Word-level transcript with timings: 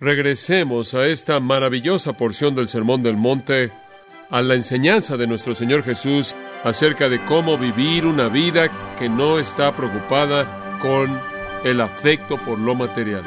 regresemos 0.00 0.94
a 0.94 1.06
esta 1.06 1.38
maravillosa 1.40 2.14
porción 2.14 2.54
del 2.54 2.68
Sermón 2.68 3.02
del 3.02 3.16
Monte, 3.16 3.70
a 4.30 4.42
la 4.42 4.54
enseñanza 4.54 5.16
de 5.16 5.26
nuestro 5.26 5.54
Señor 5.54 5.82
Jesús 5.82 6.34
acerca 6.64 7.08
de 7.08 7.22
cómo 7.24 7.58
vivir 7.58 8.06
una 8.06 8.28
vida 8.28 8.70
que 8.98 9.08
no 9.08 9.38
está 9.38 9.74
preocupada 9.74 10.78
con 10.80 11.20
el 11.64 11.80
afecto 11.80 12.36
por 12.38 12.58
lo 12.58 12.74
material. 12.74 13.24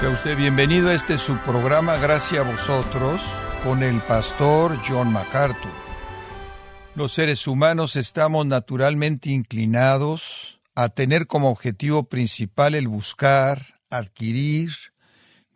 Sea 0.00 0.10
usted 0.10 0.36
bienvenido 0.36 0.88
a 0.88 0.94
este 0.94 1.18
su 1.18 1.36
programa 1.38 1.96
Gracias 1.98 2.44
a 2.44 2.50
vosotros 2.50 3.20
con 3.62 3.82
el 3.82 4.00
pastor 4.00 4.76
John 4.88 5.12
MacArthur. 5.12 5.91
Los 6.94 7.14
seres 7.14 7.46
humanos 7.46 7.96
estamos 7.96 8.44
naturalmente 8.44 9.30
inclinados 9.30 10.60
a 10.74 10.90
tener 10.90 11.26
como 11.26 11.48
objetivo 11.48 12.04
principal 12.04 12.74
el 12.74 12.86
buscar, 12.86 13.80
adquirir, 13.88 14.72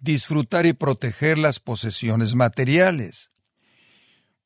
disfrutar 0.00 0.64
y 0.64 0.72
proteger 0.72 1.36
las 1.36 1.60
posesiones 1.60 2.34
materiales. 2.34 3.32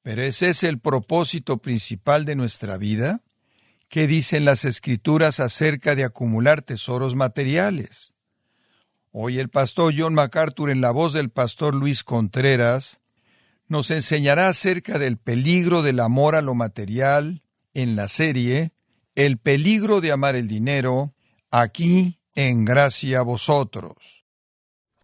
Pero 0.02 0.22
ese 0.22 0.50
es 0.50 0.64
el 0.64 0.80
propósito 0.80 1.58
principal 1.58 2.24
de 2.24 2.34
nuestra 2.34 2.76
vida. 2.76 3.20
¿Qué 3.88 4.08
dicen 4.08 4.44
las 4.44 4.64
escrituras 4.64 5.38
acerca 5.38 5.94
de 5.94 6.02
acumular 6.02 6.60
tesoros 6.60 7.14
materiales? 7.14 8.14
Hoy 9.12 9.38
el 9.38 9.48
pastor 9.48 9.94
John 9.96 10.14
MacArthur, 10.14 10.70
en 10.70 10.80
la 10.80 10.90
voz 10.90 11.12
del 11.12 11.30
pastor 11.30 11.76
Luis 11.76 12.02
Contreras, 12.02 13.00
nos 13.70 13.92
enseñará 13.92 14.48
acerca 14.48 14.98
del 14.98 15.16
peligro 15.16 15.82
del 15.82 16.00
amor 16.00 16.34
a 16.34 16.42
lo 16.42 16.56
material 16.56 17.42
en 17.72 17.94
la 17.94 18.08
serie 18.08 18.72
El 19.14 19.38
peligro 19.38 20.00
de 20.00 20.10
amar 20.10 20.34
el 20.34 20.48
dinero, 20.48 21.14
aquí 21.52 22.18
en 22.34 22.64
gracia 22.64 23.20
a 23.20 23.22
vosotros. 23.22 24.24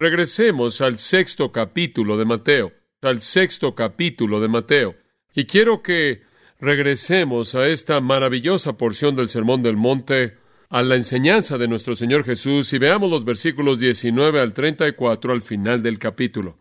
Regresemos 0.00 0.80
al 0.80 0.98
sexto 0.98 1.52
capítulo 1.52 2.16
de 2.16 2.24
Mateo, 2.24 2.72
al 3.02 3.20
sexto 3.20 3.76
capítulo 3.76 4.40
de 4.40 4.48
Mateo. 4.48 4.96
Y 5.32 5.46
quiero 5.46 5.80
que 5.80 6.22
regresemos 6.58 7.54
a 7.54 7.68
esta 7.68 8.00
maravillosa 8.00 8.76
porción 8.76 9.14
del 9.14 9.28
Sermón 9.28 9.62
del 9.62 9.76
Monte, 9.76 10.38
a 10.70 10.82
la 10.82 10.96
enseñanza 10.96 11.56
de 11.56 11.68
nuestro 11.68 11.94
Señor 11.94 12.24
Jesús 12.24 12.72
y 12.72 12.78
veamos 12.78 13.10
los 13.10 13.24
versículos 13.24 13.78
19 13.78 14.40
al 14.40 14.54
34 14.54 15.32
al 15.32 15.40
final 15.40 15.84
del 15.84 16.00
capítulo. 16.00 16.58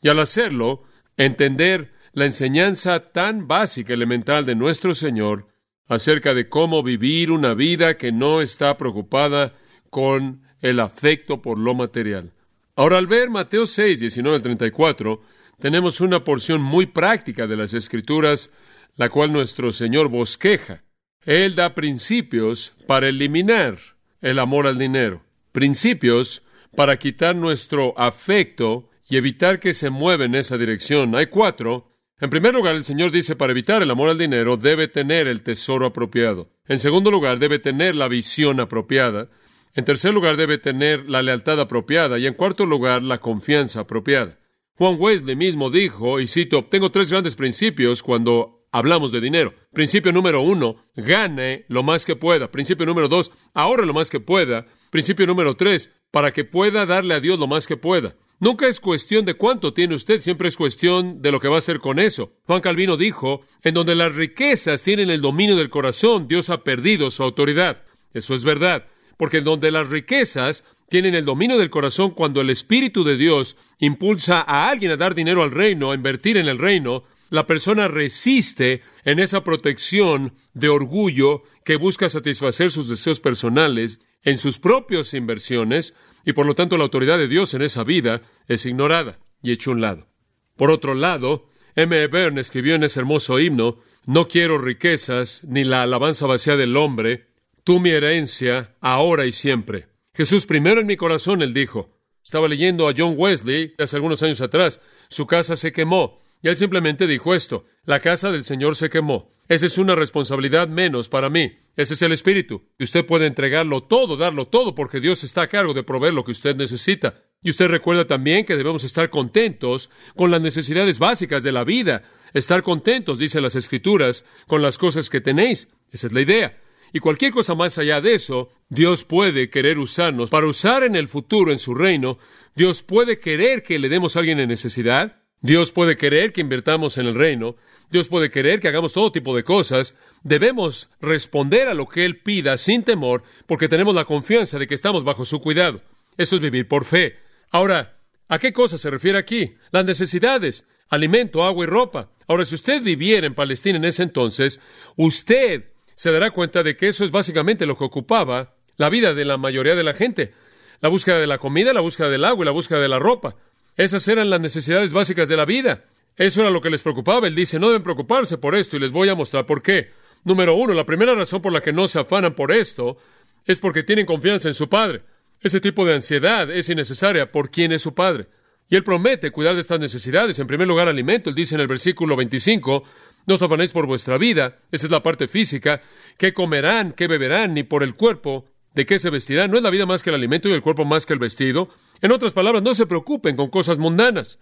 Y 0.00 0.08
al 0.08 0.20
hacerlo, 0.20 0.84
entender 1.18 1.92
la 2.14 2.24
enseñanza 2.24 3.12
tan 3.12 3.46
básica, 3.46 3.92
elemental 3.92 4.46
de 4.46 4.54
nuestro 4.54 4.94
Señor 4.94 5.48
acerca 5.86 6.32
de 6.34 6.48
cómo 6.48 6.82
vivir 6.82 7.30
una 7.30 7.54
vida 7.54 7.96
que 7.96 8.12
no 8.12 8.40
está 8.40 8.76
preocupada 8.76 9.54
con 9.90 10.42
el 10.60 10.80
afecto 10.80 11.42
por 11.42 11.58
lo 11.58 11.74
material. 11.74 12.32
Ahora, 12.76 12.98
al 12.98 13.06
ver 13.06 13.30
Mateo 13.30 13.66
6, 13.66 14.00
19 14.00 14.36
al 14.36 14.42
34, 14.42 15.20
tenemos 15.58 16.00
una 16.00 16.24
porción 16.24 16.62
muy 16.62 16.86
práctica 16.86 17.46
de 17.46 17.56
las 17.56 17.74
Escrituras, 17.74 18.50
la 18.96 19.08
cual 19.08 19.32
nuestro 19.32 19.72
Señor 19.72 20.08
bosqueja. 20.08 20.84
Él 21.24 21.54
da 21.54 21.74
principios 21.74 22.74
para 22.86 23.08
eliminar 23.08 23.78
el 24.20 24.38
amor 24.38 24.66
al 24.66 24.78
dinero, 24.78 25.22
principios 25.52 26.42
para 26.76 26.98
quitar 26.98 27.34
nuestro 27.34 27.94
afecto 27.98 28.87
y 29.08 29.16
evitar 29.16 29.58
que 29.58 29.74
se 29.74 29.90
mueva 29.90 30.24
en 30.24 30.34
esa 30.34 30.58
dirección. 30.58 31.14
Hay 31.16 31.26
cuatro. 31.26 31.94
En 32.20 32.30
primer 32.30 32.54
lugar, 32.54 32.74
el 32.74 32.84
Señor 32.84 33.10
dice, 33.10 33.36
para 33.36 33.52
evitar 33.52 33.82
el 33.82 33.90
amor 33.90 34.10
al 34.10 34.18
dinero, 34.18 34.56
debe 34.56 34.88
tener 34.88 35.26
el 35.26 35.42
tesoro 35.42 35.86
apropiado. 35.86 36.50
En 36.66 36.78
segundo 36.78 37.10
lugar, 37.10 37.38
debe 37.38 37.58
tener 37.58 37.94
la 37.94 38.08
visión 38.08 38.60
apropiada. 38.60 39.30
En 39.74 39.84
tercer 39.84 40.12
lugar, 40.12 40.36
debe 40.36 40.58
tener 40.58 41.08
la 41.08 41.22
lealtad 41.22 41.60
apropiada. 41.60 42.18
Y 42.18 42.26
en 42.26 42.34
cuarto 42.34 42.66
lugar, 42.66 43.02
la 43.02 43.18
confianza 43.18 43.80
apropiada. 43.80 44.38
Juan 44.74 44.96
Wesley 44.98 45.36
mismo 45.36 45.70
dijo, 45.70 46.20
y 46.20 46.26
cito, 46.26 46.64
tengo 46.64 46.90
tres 46.90 47.10
grandes 47.10 47.34
principios 47.34 48.02
cuando 48.02 48.66
hablamos 48.72 49.10
de 49.12 49.20
dinero. 49.20 49.54
Principio 49.72 50.12
número 50.12 50.40
uno, 50.40 50.84
gane 50.94 51.64
lo 51.68 51.82
más 51.82 52.04
que 52.04 52.16
pueda. 52.16 52.50
Principio 52.50 52.84
número 52.84 53.08
dos, 53.08 53.32
ahorre 53.54 53.86
lo 53.86 53.94
más 53.94 54.10
que 54.10 54.20
pueda. 54.20 54.66
Principio 54.90 55.26
número 55.26 55.54
tres, 55.54 55.90
para 56.10 56.32
que 56.32 56.44
pueda 56.44 56.86
darle 56.86 57.14
a 57.14 57.20
Dios 57.20 57.38
lo 57.38 57.46
más 57.46 57.66
que 57.66 57.76
pueda. 57.76 58.14
Nunca 58.40 58.68
es 58.68 58.78
cuestión 58.78 59.24
de 59.24 59.34
cuánto 59.34 59.72
tiene 59.72 59.96
usted, 59.96 60.20
siempre 60.20 60.48
es 60.48 60.56
cuestión 60.56 61.20
de 61.22 61.32
lo 61.32 61.40
que 61.40 61.48
va 61.48 61.56
a 61.56 61.58
hacer 61.58 61.80
con 61.80 61.98
eso. 61.98 62.32
Juan 62.46 62.60
Calvino 62.60 62.96
dijo, 62.96 63.40
en 63.62 63.74
donde 63.74 63.96
las 63.96 64.14
riquezas 64.14 64.84
tienen 64.84 65.10
el 65.10 65.20
dominio 65.20 65.56
del 65.56 65.70
corazón, 65.70 66.28
Dios 66.28 66.48
ha 66.48 66.62
perdido 66.62 67.10
su 67.10 67.24
autoridad. 67.24 67.82
Eso 68.14 68.36
es 68.36 68.44
verdad, 68.44 68.86
porque 69.16 69.38
en 69.38 69.44
donde 69.44 69.72
las 69.72 69.88
riquezas 69.88 70.62
tienen 70.88 71.16
el 71.16 71.24
dominio 71.24 71.58
del 71.58 71.68
corazón, 71.68 72.12
cuando 72.12 72.40
el 72.40 72.50
Espíritu 72.50 73.02
de 73.02 73.16
Dios 73.16 73.56
impulsa 73.80 74.40
a 74.40 74.70
alguien 74.70 74.92
a 74.92 74.96
dar 74.96 75.16
dinero 75.16 75.42
al 75.42 75.50
reino, 75.50 75.90
a 75.90 75.96
invertir 75.96 76.36
en 76.36 76.46
el 76.46 76.58
reino, 76.58 77.02
la 77.30 77.46
persona 77.46 77.88
resiste 77.88 78.82
en 79.04 79.18
esa 79.18 79.42
protección 79.42 80.34
de 80.54 80.68
orgullo 80.68 81.42
que 81.64 81.76
busca 81.76 82.08
satisfacer 82.08 82.70
sus 82.70 82.88
deseos 82.88 83.20
personales 83.20 84.00
en 84.22 84.38
sus 84.38 84.58
propias 84.58 85.14
inversiones 85.14 85.94
y 86.24 86.32
por 86.32 86.46
lo 86.46 86.54
tanto 86.54 86.76
la 86.76 86.84
autoridad 86.84 87.18
de 87.18 87.28
Dios 87.28 87.54
en 87.54 87.62
esa 87.62 87.84
vida 87.84 88.22
es 88.46 88.66
ignorada 88.66 89.18
y 89.42 89.52
hecho 89.52 89.70
un 89.70 89.80
lado. 89.80 90.08
Por 90.56 90.70
otro 90.70 90.94
lado, 90.94 91.48
M. 91.74 91.96
E. 91.96 92.06
Byrne 92.08 92.40
escribió 92.40 92.74
en 92.74 92.82
ese 92.82 93.00
hermoso 93.00 93.38
himno, 93.38 93.78
No 94.04 94.26
quiero 94.26 94.58
riquezas 94.58 95.44
ni 95.44 95.64
la 95.64 95.82
alabanza 95.82 96.26
vacía 96.26 96.56
del 96.56 96.76
hombre, 96.76 97.28
tú 97.64 97.80
mi 97.80 97.90
herencia, 97.90 98.76
ahora 98.80 99.26
y 99.26 99.32
siempre. 99.32 99.88
Jesús 100.14 100.46
primero 100.46 100.80
en 100.80 100.86
mi 100.86 100.96
corazón, 100.96 101.42
él 101.42 101.54
dijo. 101.54 101.96
Estaba 102.22 102.48
leyendo 102.48 102.88
a 102.88 102.94
John 102.96 103.14
Wesley 103.16 103.74
hace 103.78 103.96
algunos 103.96 104.22
años 104.22 104.40
atrás. 104.40 104.80
Su 105.08 105.26
casa 105.26 105.56
se 105.56 105.72
quemó. 105.72 106.20
Y 106.42 106.48
él 106.48 106.56
simplemente 106.56 107.06
dijo 107.06 107.34
esto, 107.34 107.64
la 107.84 108.00
casa 108.00 108.30
del 108.30 108.44
Señor 108.44 108.76
se 108.76 108.90
quemó. 108.90 109.32
Esa 109.48 109.66
es 109.66 109.78
una 109.78 109.94
responsabilidad 109.94 110.68
menos 110.68 111.08
para 111.08 111.30
mí. 111.30 111.56
Ese 111.78 111.94
es 111.94 112.02
el 112.02 112.10
Espíritu. 112.10 112.62
Y 112.76 112.82
usted 112.82 113.06
puede 113.06 113.26
entregarlo 113.26 113.84
todo, 113.84 114.16
darlo 114.16 114.48
todo, 114.48 114.74
porque 114.74 114.98
Dios 114.98 115.22
está 115.22 115.42
a 115.42 115.46
cargo 115.46 115.74
de 115.74 115.84
proveer 115.84 116.12
lo 116.12 116.24
que 116.24 116.32
usted 116.32 116.56
necesita. 116.56 117.22
Y 117.40 117.50
usted 117.50 117.68
recuerda 117.68 118.04
también 118.04 118.44
que 118.44 118.56
debemos 118.56 118.82
estar 118.82 119.10
contentos 119.10 119.88
con 120.16 120.32
las 120.32 120.40
necesidades 120.40 120.98
básicas 120.98 121.44
de 121.44 121.52
la 121.52 121.62
vida. 121.62 122.02
Estar 122.34 122.64
contentos, 122.64 123.20
dice 123.20 123.40
las 123.40 123.54
Escrituras, 123.54 124.24
con 124.48 124.60
las 124.60 124.76
cosas 124.76 125.08
que 125.08 125.20
tenéis. 125.20 125.68
Esa 125.92 126.08
es 126.08 126.12
la 126.12 126.20
idea. 126.20 126.60
Y 126.92 126.98
cualquier 126.98 127.30
cosa 127.30 127.54
más 127.54 127.78
allá 127.78 128.00
de 128.00 128.14
eso, 128.14 128.50
Dios 128.68 129.04
puede 129.04 129.48
querer 129.48 129.78
usarnos 129.78 130.30
para 130.30 130.48
usar 130.48 130.82
en 130.82 130.96
el 130.96 131.06
futuro 131.06 131.52
en 131.52 131.60
su 131.60 131.76
reino. 131.76 132.18
Dios 132.56 132.82
puede 132.82 133.20
querer 133.20 133.62
que 133.62 133.78
le 133.78 133.88
demos 133.88 134.16
a 134.16 134.18
alguien 134.18 134.40
en 134.40 134.48
necesidad. 134.48 135.22
Dios 135.40 135.70
puede 135.70 135.96
querer 135.96 136.32
que 136.32 136.40
invirtamos 136.40 136.98
en 136.98 137.06
el 137.06 137.14
reino, 137.14 137.54
Dios 137.90 138.08
puede 138.08 138.30
querer 138.30 138.60
que 138.60 138.68
hagamos 138.68 138.92
todo 138.92 139.12
tipo 139.12 139.34
de 139.34 139.44
cosas, 139.44 139.94
debemos 140.22 140.88
responder 141.00 141.68
a 141.68 141.74
lo 141.74 141.86
que 141.86 142.04
Él 142.04 142.20
pida 142.20 142.56
sin 142.58 142.82
temor, 142.82 143.22
porque 143.46 143.68
tenemos 143.68 143.94
la 143.94 144.04
confianza 144.04 144.58
de 144.58 144.66
que 144.66 144.74
estamos 144.74 145.04
bajo 145.04 145.24
su 145.24 145.40
cuidado. 145.40 145.82
Eso 146.16 146.36
es 146.36 146.42
vivir 146.42 146.68
por 146.68 146.84
fe. 146.84 147.16
Ahora, 147.50 147.96
¿a 148.28 148.38
qué 148.38 148.52
cosa 148.52 148.78
se 148.78 148.90
refiere 148.90 149.18
aquí? 149.18 149.54
Las 149.70 149.84
necesidades, 149.84 150.64
alimento, 150.88 151.44
agua 151.44 151.64
y 151.64 151.66
ropa. 151.66 152.10
Ahora, 152.26 152.44
si 152.44 152.54
usted 152.54 152.82
viviera 152.82 153.26
en 153.26 153.34
Palestina 153.34 153.78
en 153.78 153.84
ese 153.84 154.02
entonces, 154.02 154.60
usted 154.96 155.64
se 155.94 156.12
dará 156.12 156.30
cuenta 156.30 156.62
de 156.62 156.76
que 156.76 156.88
eso 156.88 157.04
es 157.04 157.10
básicamente 157.10 157.66
lo 157.66 157.76
que 157.76 157.84
ocupaba 157.84 158.54
la 158.76 158.88
vida 158.88 159.14
de 159.14 159.24
la 159.24 159.36
mayoría 159.36 159.74
de 159.74 159.82
la 159.82 159.94
gente. 159.94 160.32
La 160.80 160.88
búsqueda 160.88 161.18
de 161.18 161.26
la 161.26 161.38
comida, 161.38 161.72
la 161.72 161.80
búsqueda 161.80 162.08
del 162.08 162.24
agua 162.24 162.44
y 162.44 162.46
la 162.46 162.52
búsqueda 162.52 162.80
de 162.80 162.88
la 162.88 162.98
ropa. 162.98 163.34
Esas 163.76 164.06
eran 164.08 164.30
las 164.30 164.40
necesidades 164.40 164.92
básicas 164.92 165.28
de 165.28 165.36
la 165.36 165.44
vida. 165.44 165.84
Eso 166.16 166.40
era 166.40 166.50
lo 166.50 166.60
que 166.60 166.70
les 166.70 166.82
preocupaba. 166.82 167.26
Él 167.26 167.34
dice, 167.34 167.58
no 167.58 167.68
deben 167.68 167.82
preocuparse 167.82 168.38
por 168.38 168.54
esto 168.54 168.76
y 168.76 168.80
les 168.80 168.92
voy 168.92 169.08
a 169.08 169.14
mostrar 169.14 169.46
por 169.46 169.62
qué. 169.62 169.90
Número 170.24 170.54
uno, 170.54 170.74
la 170.74 170.86
primera 170.86 171.14
razón 171.14 171.40
por 171.40 171.52
la 171.52 171.60
que 171.60 171.72
no 171.72 171.88
se 171.88 171.98
afanan 171.98 172.34
por 172.34 172.52
esto 172.52 172.96
es 173.44 173.60
porque 173.60 173.82
tienen 173.82 174.06
confianza 174.06 174.48
en 174.48 174.54
su 174.54 174.68
Padre. 174.68 175.02
Ese 175.40 175.60
tipo 175.60 175.86
de 175.86 175.94
ansiedad 175.94 176.50
es 176.50 176.68
innecesaria 176.68 177.30
por 177.30 177.50
quién 177.50 177.72
es 177.72 177.82
su 177.82 177.94
Padre. 177.94 178.26
Y 178.68 178.76
Él 178.76 178.84
promete 178.84 179.30
cuidar 179.30 179.54
de 179.54 179.62
estas 179.62 179.80
necesidades. 179.80 180.38
En 180.38 180.46
primer 180.46 180.68
lugar, 180.68 180.88
alimento. 180.88 181.30
Él 181.30 181.36
dice 181.36 181.54
en 181.54 181.62
el 181.62 181.68
versículo 181.68 182.16
25, 182.16 182.84
no 183.26 183.34
os 183.34 183.42
afanéis 183.42 183.72
por 183.72 183.86
vuestra 183.86 184.18
vida, 184.18 184.58
esa 184.72 184.86
es 184.86 184.90
la 184.90 185.02
parte 185.02 185.28
física, 185.28 185.82
qué 186.16 186.32
comerán, 186.32 186.92
qué 186.92 187.06
beberán, 187.06 187.54
ni 187.54 187.62
por 187.62 187.82
el 187.82 187.94
cuerpo, 187.94 188.46
de 188.74 188.86
qué 188.86 188.98
se 188.98 189.10
vestirán. 189.10 189.50
No 189.50 189.56
es 189.56 189.62
la 189.62 189.70
vida 189.70 189.86
más 189.86 190.02
que 190.02 190.10
el 190.10 190.16
alimento 190.16 190.48
y 190.48 190.52
el 190.52 190.62
cuerpo 190.62 190.84
más 190.84 191.06
que 191.06 191.12
el 191.12 191.18
vestido. 191.18 191.68
En 192.00 192.12
otras 192.12 192.32
palabras, 192.32 192.62
no 192.62 192.74
se 192.74 192.86
preocupen 192.86 193.36
con 193.36 193.48
cosas 193.50 193.78
mundanas, 193.78 194.38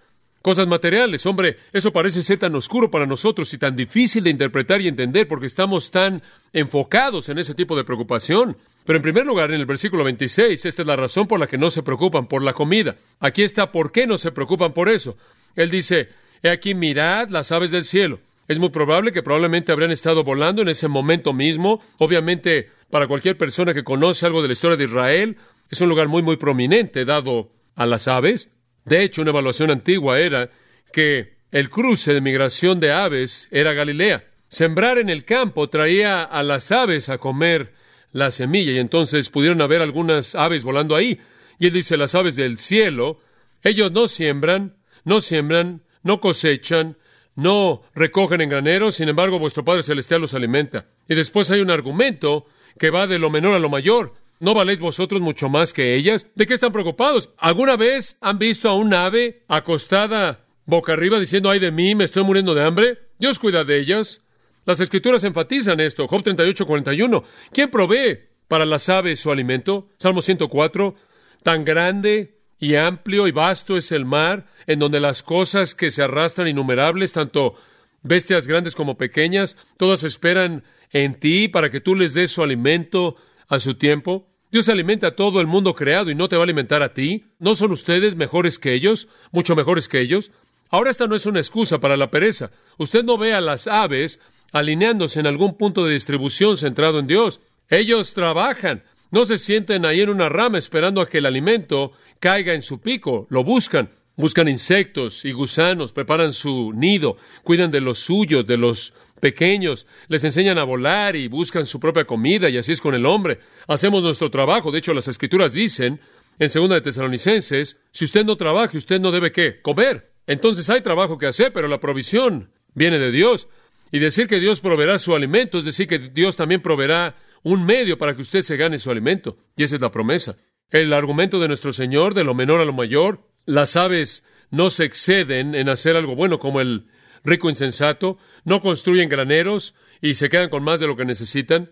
cosas 0.46 0.69
materiales. 0.69 1.26
Hombre, 1.26 1.56
eso 1.72 1.93
parece 1.93 2.22
ser 2.22 2.38
tan 2.38 2.54
oscuro 2.54 2.88
para 2.88 3.04
nosotros 3.04 3.52
y 3.52 3.58
tan 3.58 3.75
difícil 3.75 4.22
de 4.22 4.31
interpretar 4.31 4.81
y 4.81 4.87
entender 4.87 5.26
porque 5.26 5.46
estamos 5.46 5.90
tan 5.90 6.22
enfocados 6.52 7.28
en 7.28 7.40
ese 7.40 7.52
tipo 7.52 7.75
de 7.75 7.82
preocupación. 7.82 8.56
Pero 8.84 8.98
en 8.98 9.02
primer 9.02 9.26
lugar, 9.26 9.50
en 9.50 9.58
el 9.58 9.66
versículo 9.66 10.04
26, 10.04 10.64
esta 10.64 10.82
es 10.82 10.87
la 10.87 10.94
razón 10.94 11.26
por 11.26 11.40
la 11.40 11.48
que 11.48 11.58
no 11.58 11.69
se 11.69 11.82
preocupan 11.82 12.28
por 12.28 12.44
la 12.44 12.52
comida. 12.52 12.94
Aquí 13.19 13.43
está 13.43 13.72
por 13.72 13.90
qué 13.90 14.06
no 14.06 14.19
se 14.19 14.31
preocupan 14.31 14.72
por 14.72 14.88
eso. 14.88 15.16
Él 15.56 15.69
dice, 15.69 16.10
he 16.44 16.50
aquí 16.50 16.76
mirad 16.76 17.28
las 17.28 17.50
aves 17.50 17.72
del 17.72 17.84
cielo. 17.84 18.20
Es 18.46 18.60
muy 18.60 18.69
probable 18.69 19.10
que 19.10 19.25
probablemente 19.25 19.72
habrían 19.72 19.90
estado 19.90 20.22
volando 20.22 20.62
en 20.62 20.69
ese 20.69 20.87
momento 20.87 21.32
mismo. 21.32 21.82
Obviamente, 21.99 22.70
para 22.88 23.08
cualquier 23.08 23.37
persona 23.37 23.75
que 23.75 23.82
conoce 23.82 24.25
algo 24.26 24.42
de 24.42 24.46
la 24.46 24.52
historia 24.52 24.76
de 24.76 24.84
Israel, 24.84 25.38
es 25.70 25.81
un 25.81 25.88
lugar 25.88 26.06
muy, 26.06 26.22
muy 26.22 26.37
prominente 26.37 27.04
dado 27.04 27.50
a 27.75 27.84
las 27.84 28.06
aves. 28.06 28.52
De 28.87 29.03
hecho, 29.03 29.21
una 29.21 29.33
evaluación 29.33 29.71
antigua 29.71 30.19
era 30.21 30.49
que 30.93 31.37
el 31.50 31.71
cruce 31.71 32.15
de 32.15 32.21
migración 32.21 32.81
de 32.81 32.93
aves 32.93 33.49
era 33.50 33.73
Galilea. 33.73 34.25
Sembrar 34.49 34.99
en 34.99 35.09
el 35.09 35.25
campo 35.25 35.69
traía 35.69 36.23
a 36.23 36.43
las 36.44 36.71
aves 36.71 37.09
a 37.09 37.19
comer 37.19 37.75
la 38.12 38.31
semilla 38.31 38.73
y 38.73 38.79
entonces 38.79 39.29
pudieron 39.29 39.61
haber 39.61 39.83
algunas 39.83 40.37
aves 40.37 40.62
volando 40.62 40.94
ahí. 40.94 41.21
Y 41.59 41.67
él 41.67 41.73
dice, 41.73 41.97
las 41.97 42.15
aves 42.15 42.37
del 42.37 42.59
cielo, 42.59 43.21
ellos 43.62 43.91
no 43.91 44.06
siembran, 44.06 44.77
no 45.05 45.21
siembran, 45.21 45.83
no 46.03 46.21
cosechan, 46.21 46.97
no 47.35 47.83
recogen 47.94 48.41
en 48.41 48.49
graneros, 48.49 48.94
sin 48.94 49.09
embargo 49.09 49.41
vuestro 49.41 49.65
Padre 49.65 49.83
Celestial 49.83 50.21
los 50.21 50.35
alimenta. 50.35 50.87
Y 51.09 51.17
después 51.17 51.50
hay 51.50 51.61
un 51.61 51.71
argumento 51.71 52.47
que 52.79 52.91
va 52.91 53.06
de 53.06 53.19
lo 53.19 53.31
menor 53.31 53.55
a 53.55 53.59
lo 53.59 53.69
mayor. 53.69 54.15
¿No 54.38 54.53
valéis 54.53 54.81
vosotros 54.81 55.21
mucho 55.21 55.49
más 55.49 55.73
que 55.73 55.94
ellas? 55.94 56.27
¿De 56.35 56.47
qué 56.47 56.55
están 56.55 56.73
preocupados? 56.73 57.31
¿Alguna 57.38 57.77
vez 57.77 58.19
han 58.21 58.38
visto 58.38 58.69
a 58.69 58.75
un 58.75 58.93
ave 58.93 59.44
acostada 59.49 60.44
boca 60.67 60.93
arriba 60.93 61.19
diciendo, 61.19 61.49
ay 61.49 61.59
de 61.59 61.73
mí, 61.73 61.94
me 61.94 62.05
estoy 62.05 62.23
muriendo 62.23 62.55
de 62.55 62.62
hambre? 62.62 62.99
Dios 63.19 63.38
cuida 63.38 63.65
de 63.65 63.79
ellas. 63.79 64.23
Las 64.67 64.81
escrituras 64.81 65.25
enfatizan 65.25 65.81
esto. 65.81 66.06
Job 66.06 66.23
38, 66.23 66.67
41. 66.67 67.25
¿Quién 67.53 67.71
provee 67.71 68.19
para 68.49 68.67
las 68.67 68.88
aves 68.88 69.21
su 69.21 69.31
alimento? 69.31 69.88
Salmo 69.99 70.21
104. 70.21 70.94
Tan 71.43 71.65
grande 71.65 72.41
y 72.59 72.75
amplio 72.75 73.29
y 73.29 73.33
vasto 73.33 73.77
es 73.77 73.93
el 73.93 74.05
mar, 74.05 74.47
en 74.67 74.79
donde 74.79 75.00
las 75.00 75.23
cosas 75.23 75.75
que 75.75 75.91
se 75.91 76.03
arrastran 76.03 76.49
innumerables, 76.49 77.12
tanto 77.12 77.55
bestias 78.03 78.47
grandes 78.47 78.75
como 78.75 78.99
pequeñas, 78.99 79.56
todas 79.77 80.05
esperan 80.05 80.65
en 80.91 81.15
ti 81.15 81.49
para 81.49 81.71
que 81.71 81.81
tú 81.81 81.94
les 81.94 82.15
des 82.15 82.31
su 82.31 82.43
alimento 82.43 83.17
a 83.48 83.58
su 83.58 83.75
tiempo. 83.75 84.28
Dios 84.50 84.69
alimenta 84.69 85.08
a 85.08 85.16
todo 85.16 85.40
el 85.40 85.46
mundo 85.46 85.75
creado 85.75 86.10
y 86.10 86.14
no 86.14 86.28
te 86.28 86.37
va 86.37 86.43
a 86.43 86.44
alimentar 86.44 86.82
a 86.82 86.94
ti. 86.94 87.25
¿No 87.38 87.54
son 87.54 87.72
ustedes 87.72 88.16
mejores 88.16 88.58
que 88.58 88.75
ellos? 88.75 89.08
Mucho 89.32 89.56
mejores 89.56 89.88
que 89.88 90.00
ellos. 90.00 90.31
Ahora 90.70 90.90
esta 90.90 91.06
no 91.06 91.14
es 91.14 91.26
una 91.26 91.40
excusa 91.40 91.78
para 91.78 91.96
la 91.96 92.10
pereza. 92.10 92.50
Usted 92.78 93.04
no 93.04 93.19
ve 93.19 93.34
a 93.34 93.40
las 93.40 93.66
aves 93.66 94.20
alineándose 94.52 95.20
en 95.20 95.26
algún 95.26 95.56
punto 95.56 95.84
de 95.84 95.93
distribución 95.93 96.56
centrado 96.56 96.98
en 96.98 97.06
Dios. 97.06 97.40
Ellos 97.69 98.14
trabajan, 98.14 98.84
no 99.10 99.26
se 99.26 99.37
sienten 99.37 99.84
ahí 99.84 100.00
en 100.00 100.10
una 100.10 100.28
rama 100.28 100.58
esperando 100.58 101.00
a 101.00 101.08
que 101.08 101.19
el 101.19 101.26
alimento 101.26 101.92
caiga 102.20 102.54
en 102.54 102.62
su 102.62 102.81
pico, 102.81 103.26
lo 103.31 103.44
buscan. 103.44 103.90
Buscan 104.19 104.49
insectos 104.49 105.26
y 105.26 105.32
gusanos, 105.32 105.92
preparan 105.92 106.32
su 106.32 106.72
nido, 106.72 107.19
cuidan 107.42 107.70
de 107.70 107.82
los 107.82 107.99
suyos, 107.99 108.46
de 108.46 108.56
los 108.56 108.94
pequeños, 109.20 109.86
les 110.08 110.24
enseñan 110.24 110.58
a 110.58 110.64
volar 110.64 111.16
y 111.16 111.28
buscan 111.28 111.66
su 111.66 111.80
propia 111.80 112.04
comida, 112.04 112.48
y 112.48 112.58
así 112.58 112.72
es 112.72 112.80
con 112.80 112.94
el 112.94 113.06
hombre. 113.06 113.40
Hacemos 113.66 114.02
nuestro 114.02 114.30
trabajo. 114.30 114.70
De 114.70 114.78
hecho, 114.78 114.94
las 114.94 115.08
escrituras 115.08 115.52
dicen 115.52 116.00
en 116.38 116.50
segunda 116.50 116.74
de 116.74 116.82
Tesalonicenses, 116.82 117.78
si 117.92 118.04
usted 118.04 118.24
no 118.24 118.36
trabaja, 118.36 118.76
usted 118.76 119.00
no 119.00 119.10
debe 119.10 119.32
qué? 119.32 119.60
Comer. 119.62 120.12
Entonces 120.26 120.68
hay 120.68 120.82
trabajo 120.82 121.18
que 121.18 121.26
hacer, 121.26 121.52
pero 121.52 121.68
la 121.68 121.80
provisión 121.80 122.50
viene 122.74 122.98
de 122.98 123.10
Dios. 123.10 123.48
Y 123.90 124.00
decir 124.00 124.26
que 124.26 124.40
Dios 124.40 124.60
proveerá 124.60 124.98
su 124.98 125.14
alimento 125.14 125.58
es 125.58 125.64
decir 125.64 125.86
que 125.86 125.98
Dios 125.98 126.36
también 126.36 126.60
proveerá 126.60 127.16
un 127.42 127.64
medio 127.64 127.96
para 127.96 128.14
que 128.14 128.22
usted 128.22 128.42
se 128.42 128.56
gane 128.56 128.78
su 128.78 128.90
alimento. 128.90 129.38
Y 129.56 129.62
esa 129.62 129.76
es 129.76 129.82
la 129.82 129.90
promesa. 129.90 130.36
El 130.70 130.92
argumento 130.92 131.38
de 131.38 131.48
nuestro 131.48 131.72
Señor, 131.72 132.12
de 132.12 132.24
lo 132.24 132.34
menor 132.34 132.60
a 132.60 132.64
lo 132.64 132.72
mayor, 132.72 133.20
las 133.44 133.76
aves 133.76 134.24
no 134.50 134.70
se 134.70 134.84
exceden 134.84 135.54
en 135.54 135.68
hacer 135.68 135.96
algo 135.96 136.16
bueno 136.16 136.38
como 136.38 136.60
el 136.60 136.88
rico 137.26 137.50
insensato, 137.50 138.19
no 138.44 138.61
construyen 138.61 139.08
graneros 139.08 139.75
y 140.00 140.14
se 140.14 140.31
quedan 140.31 140.49
con 140.49 140.62
más 140.62 140.81
de 140.81 140.87
lo 140.87 140.96
que 140.96 141.05
necesitan, 141.05 141.70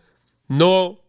no 0.49 1.01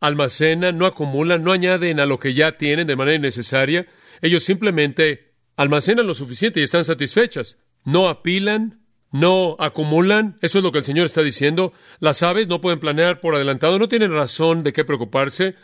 almacenan, 0.00 0.78
no 0.78 0.86
acumulan, 0.86 1.44
no 1.44 1.52
añaden 1.52 2.00
a 2.00 2.06
lo 2.06 2.18
que 2.18 2.34
ya 2.34 2.52
tienen 2.52 2.86
de 2.86 2.96
manera 2.96 3.16
innecesaria, 3.16 3.86
ellos 4.22 4.42
simplemente 4.42 5.34
almacenan 5.56 6.06
lo 6.06 6.14
suficiente 6.14 6.60
y 6.60 6.62
están 6.64 6.84
satisfechas, 6.84 7.58
no 7.84 8.08
apilan, 8.08 8.80
no 9.12 9.56
acumulan, 9.58 10.38
eso 10.40 10.58
es 10.58 10.64
lo 10.64 10.72
que 10.72 10.78
el 10.78 10.84
Señor 10.84 11.06
está 11.06 11.22
diciendo. 11.22 11.72
Las 11.98 12.22
aves 12.22 12.46
no 12.46 12.60
pueden 12.60 12.78
planear 12.78 13.20
por 13.20 13.34
adelantado, 13.34 13.78
no 13.78 13.88
tienen 13.88 14.12
razón 14.12 14.62
de 14.62 14.72
qué 14.72 14.84
preocuparse. 14.84 15.56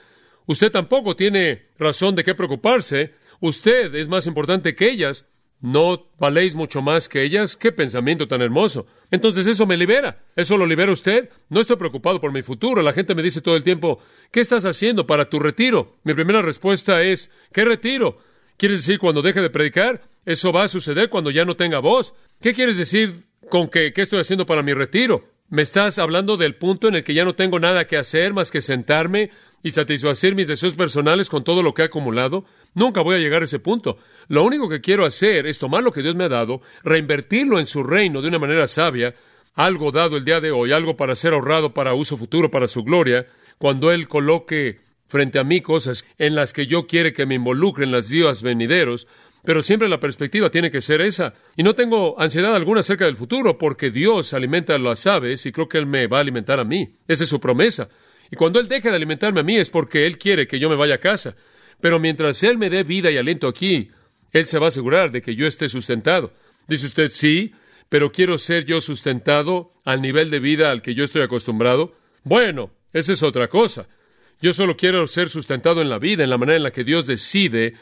Usted 0.46 0.70
tampoco 0.70 1.16
tiene 1.16 1.68
razón 1.78 2.16
de 2.16 2.24
qué 2.24 2.34
preocuparse. 2.34 3.14
Usted 3.40 3.94
es 3.94 4.08
más 4.08 4.26
importante 4.26 4.74
que 4.74 4.90
ellas. 4.90 5.26
¿No 5.60 6.06
valéis 6.18 6.54
mucho 6.54 6.82
más 6.82 7.08
que 7.08 7.22
ellas? 7.22 7.56
¡Qué 7.56 7.72
pensamiento 7.72 8.28
tan 8.28 8.42
hermoso! 8.42 8.86
Entonces 9.10 9.46
eso 9.46 9.66
me 9.66 9.76
libera. 9.76 10.22
¿Eso 10.36 10.56
lo 10.56 10.66
libera 10.66 10.92
usted? 10.92 11.30
No 11.48 11.60
estoy 11.60 11.76
preocupado 11.76 12.20
por 12.20 12.32
mi 12.32 12.42
futuro. 12.42 12.82
La 12.82 12.92
gente 12.92 13.14
me 13.14 13.22
dice 13.22 13.40
todo 13.40 13.56
el 13.56 13.64
tiempo, 13.64 13.98
¿qué 14.30 14.40
estás 14.40 14.64
haciendo 14.64 15.06
para 15.06 15.30
tu 15.30 15.38
retiro? 15.38 15.96
Mi 16.04 16.14
primera 16.14 16.42
respuesta 16.42 17.02
es, 17.02 17.30
¿qué 17.52 17.64
retiro? 17.64 18.18
¿Quieres 18.58 18.80
decir 18.80 18.98
cuando 18.98 19.22
deje 19.22 19.40
de 19.40 19.50
predicar? 19.50 20.02
Eso 20.24 20.52
va 20.52 20.64
a 20.64 20.68
suceder 20.68 21.08
cuando 21.08 21.30
ya 21.30 21.44
no 21.44 21.56
tenga 21.56 21.78
voz. 21.78 22.14
¿Qué 22.40 22.52
quieres 22.52 22.76
decir 22.76 23.24
con 23.48 23.68
que 23.68 23.92
qué 23.92 24.02
estoy 24.02 24.20
haciendo 24.20 24.44
para 24.44 24.62
mi 24.62 24.74
retiro? 24.74 25.24
¿Me 25.48 25.62
estás 25.62 25.98
hablando 25.98 26.36
del 26.36 26.56
punto 26.56 26.88
en 26.88 26.96
el 26.96 27.04
que 27.04 27.14
ya 27.14 27.24
no 27.24 27.34
tengo 27.34 27.60
nada 27.60 27.86
que 27.86 27.96
hacer 27.96 28.34
más 28.34 28.50
que 28.50 28.60
sentarme 28.60 29.30
y 29.62 29.70
satisfacer 29.70 30.34
mis 30.34 30.48
deseos 30.48 30.74
personales 30.74 31.30
con 31.30 31.44
todo 31.44 31.62
lo 31.62 31.72
que 31.72 31.82
he 31.82 31.84
acumulado? 31.84 32.44
Nunca 32.76 33.00
voy 33.00 33.16
a 33.16 33.18
llegar 33.18 33.40
a 33.40 33.46
ese 33.46 33.58
punto. 33.58 33.96
Lo 34.28 34.44
único 34.44 34.68
que 34.68 34.82
quiero 34.82 35.06
hacer 35.06 35.46
es 35.46 35.58
tomar 35.58 35.82
lo 35.82 35.92
que 35.92 36.02
Dios 36.02 36.14
me 36.14 36.24
ha 36.24 36.28
dado, 36.28 36.60
reinvertirlo 36.84 37.58
en 37.58 37.64
su 37.64 37.82
reino 37.82 38.20
de 38.20 38.28
una 38.28 38.38
manera 38.38 38.68
sabia, 38.68 39.14
algo 39.54 39.92
dado 39.92 40.18
el 40.18 40.26
día 40.26 40.42
de 40.42 40.50
hoy, 40.50 40.72
algo 40.72 40.94
para 40.94 41.16
ser 41.16 41.32
ahorrado 41.32 41.72
para 41.72 41.94
uso 41.94 42.18
futuro, 42.18 42.50
para 42.50 42.68
su 42.68 42.84
gloria, 42.84 43.28
cuando 43.56 43.92
Él 43.92 44.08
coloque 44.08 44.80
frente 45.06 45.38
a 45.38 45.44
mí 45.44 45.62
cosas 45.62 46.04
en 46.18 46.34
las 46.34 46.52
que 46.52 46.66
yo 46.66 46.86
quiere 46.86 47.14
que 47.14 47.24
me 47.24 47.36
involucren 47.36 47.90
las 47.90 48.10
días 48.10 48.42
venideros, 48.42 49.08
pero 49.42 49.62
siempre 49.62 49.88
la 49.88 49.98
perspectiva 49.98 50.50
tiene 50.50 50.70
que 50.70 50.82
ser 50.82 51.00
esa. 51.00 51.32
Y 51.56 51.62
no 51.62 51.74
tengo 51.74 52.20
ansiedad 52.20 52.54
alguna 52.54 52.80
acerca 52.80 53.06
del 53.06 53.16
futuro, 53.16 53.56
porque 53.56 53.90
Dios 53.90 54.34
alimenta 54.34 54.74
a 54.74 54.78
las 54.78 55.06
aves 55.06 55.46
y 55.46 55.52
creo 55.52 55.66
que 55.66 55.78
Él 55.78 55.86
me 55.86 56.08
va 56.08 56.18
a 56.18 56.20
alimentar 56.20 56.60
a 56.60 56.64
mí. 56.64 56.96
Esa 57.08 57.22
es 57.22 57.30
su 57.30 57.40
promesa. 57.40 57.88
Y 58.30 58.36
cuando 58.36 58.60
Él 58.60 58.68
deja 58.68 58.90
de 58.90 58.96
alimentarme 58.96 59.40
a 59.40 59.44
mí 59.44 59.56
es 59.56 59.70
porque 59.70 60.06
Él 60.06 60.18
quiere 60.18 60.46
que 60.46 60.58
yo 60.58 60.68
me 60.68 60.76
vaya 60.76 60.96
a 60.96 60.98
casa. 60.98 61.36
Pero 61.80 61.98
mientras 61.98 62.42
Él 62.42 62.58
me 62.58 62.70
dé 62.70 62.82
vida 62.84 63.10
y 63.10 63.16
aliento 63.16 63.48
aquí, 63.48 63.90
Él 64.32 64.46
se 64.46 64.58
va 64.58 64.66
a 64.66 64.68
asegurar 64.68 65.10
de 65.10 65.22
que 65.22 65.34
yo 65.34 65.46
esté 65.46 65.68
sustentado. 65.68 66.32
Dice 66.68 66.86
usted, 66.86 67.10
sí, 67.10 67.52
pero 67.88 68.12
quiero 68.12 68.38
ser 68.38 68.64
yo 68.64 68.80
sustentado 68.80 69.72
al 69.84 70.02
nivel 70.02 70.30
de 70.30 70.40
vida 70.40 70.70
al 70.70 70.82
que 70.82 70.94
yo 70.94 71.04
estoy 71.04 71.22
acostumbrado. 71.22 71.94
Bueno, 72.24 72.70
esa 72.92 73.12
es 73.12 73.22
otra 73.22 73.48
cosa. 73.48 73.86
Yo 74.40 74.52
solo 74.52 74.76
quiero 74.76 75.06
ser 75.06 75.28
sustentado 75.28 75.80
en 75.80 75.88
la 75.88 75.98
vida, 75.98 76.24
en 76.24 76.30
la 76.30 76.38
manera 76.38 76.56
en 76.56 76.62
la 76.62 76.72
que 76.72 76.84
Dios 76.84 77.06
decide 77.06 77.74